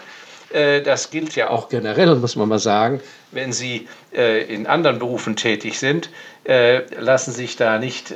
Äh, 0.56 0.80
das 0.80 1.10
gilt 1.10 1.36
ja 1.36 1.50
auch 1.50 1.68
generell, 1.68 2.14
muss 2.14 2.34
man 2.34 2.48
mal 2.48 2.58
sagen, 2.58 3.00
wenn 3.30 3.52
Sie 3.52 3.88
äh, 4.14 4.42
in 4.42 4.66
anderen 4.66 4.98
Berufen 4.98 5.36
tätig 5.36 5.78
sind, 5.78 6.08
äh, 6.44 6.82
lassen 6.98 7.32
sich 7.32 7.56
da 7.56 7.78
nicht 7.78 8.14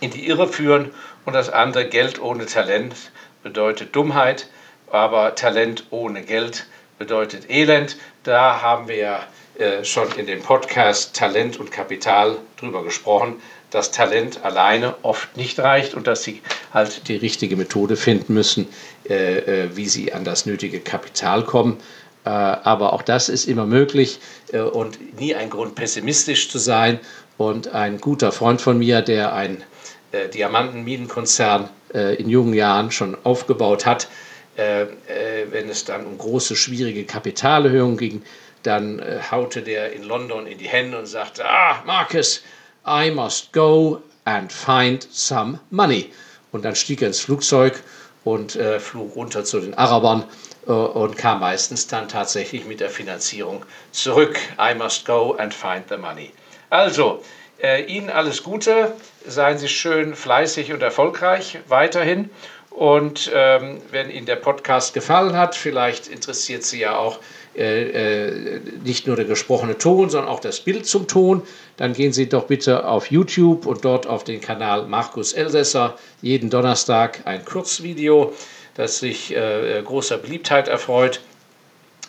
in 0.00 0.10
die 0.10 0.28
Irre 0.28 0.46
führen 0.46 0.90
und 1.24 1.32
das 1.32 1.48
andere 1.48 1.88
Geld 1.88 2.20
ohne 2.20 2.44
Talent 2.44 2.94
bedeutet 3.42 3.96
Dummheit, 3.96 4.48
aber 4.90 5.34
Talent 5.34 5.86
ohne 5.88 6.20
Geld 6.20 6.66
bedeutet 6.98 7.48
Elend. 7.48 7.96
Da 8.22 8.60
haben 8.60 8.86
wir 8.88 9.20
äh, 9.60 9.84
schon 9.84 10.10
in 10.12 10.26
dem 10.26 10.40
Podcast 10.42 11.14
Talent 11.14 11.60
und 11.60 11.70
Kapital 11.70 12.38
drüber 12.58 12.82
gesprochen, 12.82 13.42
dass 13.70 13.90
Talent 13.90 14.42
alleine 14.42 14.94
oft 15.02 15.36
nicht 15.36 15.58
reicht 15.58 15.92
und 15.92 16.06
dass 16.06 16.22
sie 16.22 16.40
halt 16.72 17.08
die 17.08 17.16
richtige 17.16 17.56
Methode 17.56 17.96
finden 17.96 18.32
müssen, 18.32 18.68
wie 19.10 19.88
sie 19.88 20.12
an 20.12 20.24
das 20.24 20.46
nötige 20.46 20.78
Kapital 20.78 21.44
kommen. 21.44 21.78
Äh, 22.24 22.28
aber 22.28 22.92
auch 22.92 23.02
das 23.02 23.28
ist 23.28 23.46
immer 23.46 23.66
möglich 23.66 24.20
äh, 24.52 24.60
und 24.60 25.18
nie 25.18 25.34
ein 25.34 25.48
Grund, 25.48 25.74
pessimistisch 25.74 26.50
zu 26.50 26.58
sein. 26.58 27.00
Und 27.38 27.68
ein 27.68 27.98
guter 27.98 28.32
Freund 28.32 28.60
von 28.60 28.78
mir, 28.78 29.00
der 29.00 29.32
ein 29.32 29.64
äh, 30.12 30.28
Diamantenminenkonzern 30.28 31.68
in 31.92 32.28
jungen 32.30 32.54
Jahren 32.54 32.92
schon 32.92 33.16
aufgebaut 33.24 33.84
hat, 33.84 34.06
wenn 34.54 35.68
es 35.68 35.84
dann 35.84 36.06
um 36.06 36.18
große, 36.18 36.54
schwierige 36.54 37.02
Kapitalerhöhungen 37.02 37.96
ging, 37.96 38.22
dann 38.62 39.02
haute 39.28 39.62
der 39.62 39.92
in 39.92 40.04
London 40.04 40.46
in 40.46 40.56
die 40.58 40.68
Hände 40.68 40.96
und 40.96 41.06
sagte, 41.06 41.44
ah, 41.44 41.82
Marcus, 41.84 42.44
I 42.86 43.10
must 43.10 43.52
go 43.52 44.00
and 44.24 44.52
find 44.52 45.04
some 45.10 45.58
money. 45.70 46.12
Und 46.52 46.64
dann 46.64 46.76
stieg 46.76 47.02
er 47.02 47.08
ins 47.08 47.18
Flugzeug 47.18 47.82
und 48.24 48.56
äh, 48.56 48.80
flog 48.80 49.16
runter 49.16 49.44
zu 49.44 49.60
den 49.60 49.74
Arabern 49.74 50.24
äh, 50.66 50.72
und 50.72 51.16
kam 51.16 51.40
meistens 51.40 51.86
dann 51.86 52.08
tatsächlich 52.08 52.66
mit 52.66 52.80
der 52.80 52.90
Finanzierung 52.90 53.64
zurück. 53.92 54.38
I 54.58 54.74
must 54.74 55.06
go 55.06 55.34
and 55.38 55.54
find 55.54 55.88
the 55.88 55.96
money. 55.96 56.32
Also, 56.68 57.22
äh, 57.62 57.84
Ihnen 57.84 58.10
alles 58.10 58.42
Gute, 58.42 58.92
seien 59.26 59.58
Sie 59.58 59.68
schön 59.68 60.14
fleißig 60.14 60.72
und 60.72 60.82
erfolgreich 60.82 61.58
weiterhin. 61.68 62.30
Und 62.70 63.30
ähm, 63.34 63.78
wenn 63.90 64.10
Ihnen 64.10 64.26
der 64.26 64.36
Podcast 64.36 64.94
gefallen 64.94 65.36
hat, 65.36 65.56
vielleicht 65.56 66.06
interessiert 66.06 66.62
Sie 66.62 66.80
ja 66.80 66.96
auch 66.96 67.18
äh, 67.56 68.28
äh, 68.28 68.60
nicht 68.84 69.08
nur 69.08 69.16
der 69.16 69.24
gesprochene 69.24 69.76
Ton, 69.76 70.08
sondern 70.08 70.30
auch 70.30 70.38
das 70.38 70.60
Bild 70.60 70.86
zum 70.86 71.08
Ton, 71.08 71.42
dann 71.76 71.94
gehen 71.94 72.12
Sie 72.12 72.28
doch 72.28 72.44
bitte 72.44 72.86
auf 72.86 73.10
YouTube 73.10 73.66
und 73.66 73.84
dort 73.84 74.06
auf 74.06 74.22
den 74.22 74.40
Kanal 74.40 74.86
Markus 74.86 75.32
Elsässer. 75.32 75.98
Jeden 76.22 76.48
Donnerstag 76.48 77.22
ein 77.24 77.44
Kurzvideo, 77.44 78.32
das 78.76 79.00
sich 79.00 79.34
äh, 79.34 79.82
großer 79.84 80.18
Beliebtheit 80.18 80.68
erfreut. 80.68 81.20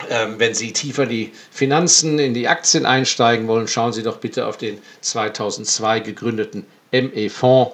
Ähm, 0.09 0.35
wenn 0.37 0.53
Sie 0.53 0.73
tiefer 0.73 1.03
in 1.03 1.09
die 1.09 1.31
Finanzen, 1.51 2.19
in 2.19 2.35
die 2.35 2.47
Aktien 2.47 2.85
einsteigen 2.85 3.47
wollen, 3.47 3.67
schauen 3.67 3.93
Sie 3.93 4.03
doch 4.03 4.17
bitte 4.17 4.45
auf 4.45 4.57
den 4.57 4.79
2002 5.01 6.01
gegründeten 6.01 6.65
ME-Fonds 6.91 7.71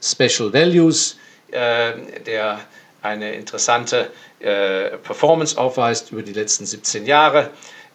Special 0.00 0.52
Values, 0.52 1.12
äh, 1.12 1.23
der 1.54 2.60
eine 3.02 3.34
interessante 3.34 4.10
äh, 4.40 4.96
Performance 4.98 5.56
aufweist 5.58 6.10
über 6.10 6.22
die 6.22 6.32
letzten 6.32 6.66
17 6.66 7.06
Jahre. 7.06 7.50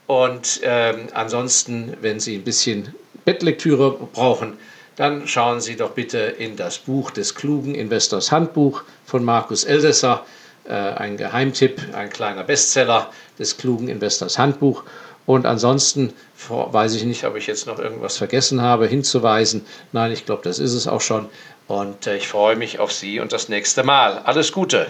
Und 0.08 0.62
ähm, 0.63 1.08
ansonsten, 1.13 1.98
wenn 2.02 2.19
Sie 2.19 2.36
ein 2.36 2.43
bisschen 2.43 2.93
Bettlektüre 3.26 3.91
brauchen, 3.91 4.58
dann 4.95 5.28
schauen 5.28 5.62
Sie 5.62 5.76
doch 5.76 5.91
bitte 5.91 6.17
in 6.19 6.56
das 6.56 6.78
Buch 6.78 7.12
des 7.12 7.36
klugen 7.36 7.76
Investors 7.76 8.32
Handbuch 8.32 8.84
von 9.06 9.24
Markus 9.24 9.63
Elsässer, 9.63 10.26
äh, 10.65 10.74
ein 10.74 11.17
Geheimtipp, 11.17 11.82
ein 11.93 12.10
kleiner 12.10 12.43
Bestseller 12.43 13.12
des 13.38 13.58
klugen 13.58 13.88
Investors 13.88 14.38
Handbuch. 14.38 14.84
Und 15.26 15.45
ansonsten 15.45 16.13
weiß 16.50 16.95
ich 16.95 17.04
nicht, 17.04 17.24
ob 17.24 17.36
ich 17.36 17.45
jetzt 17.45 17.67
noch 17.67 17.78
irgendwas 17.78 18.17
vergessen 18.17 18.62
habe 18.62 18.88
hinzuweisen. 18.88 19.65
Nein, 19.91 20.12
ich 20.12 20.26
glaube, 20.26 20.41
das 20.43 20.58
ist 20.58 20.74
es 20.74 20.88
auch 20.88 21.02
schon. 21.02 21.30
Und 21.69 22.08
äh, 22.08 22.17
ich 22.17 22.27
freue 22.27 22.55
mich 22.55 22.79
auf 22.79 22.91
Sie 22.91 23.19
und 23.19 23.32
das 23.32 23.47
nächste 23.47 23.84
Mal. 23.84 24.17
Alles 24.25 24.51
Gute! 24.51 24.88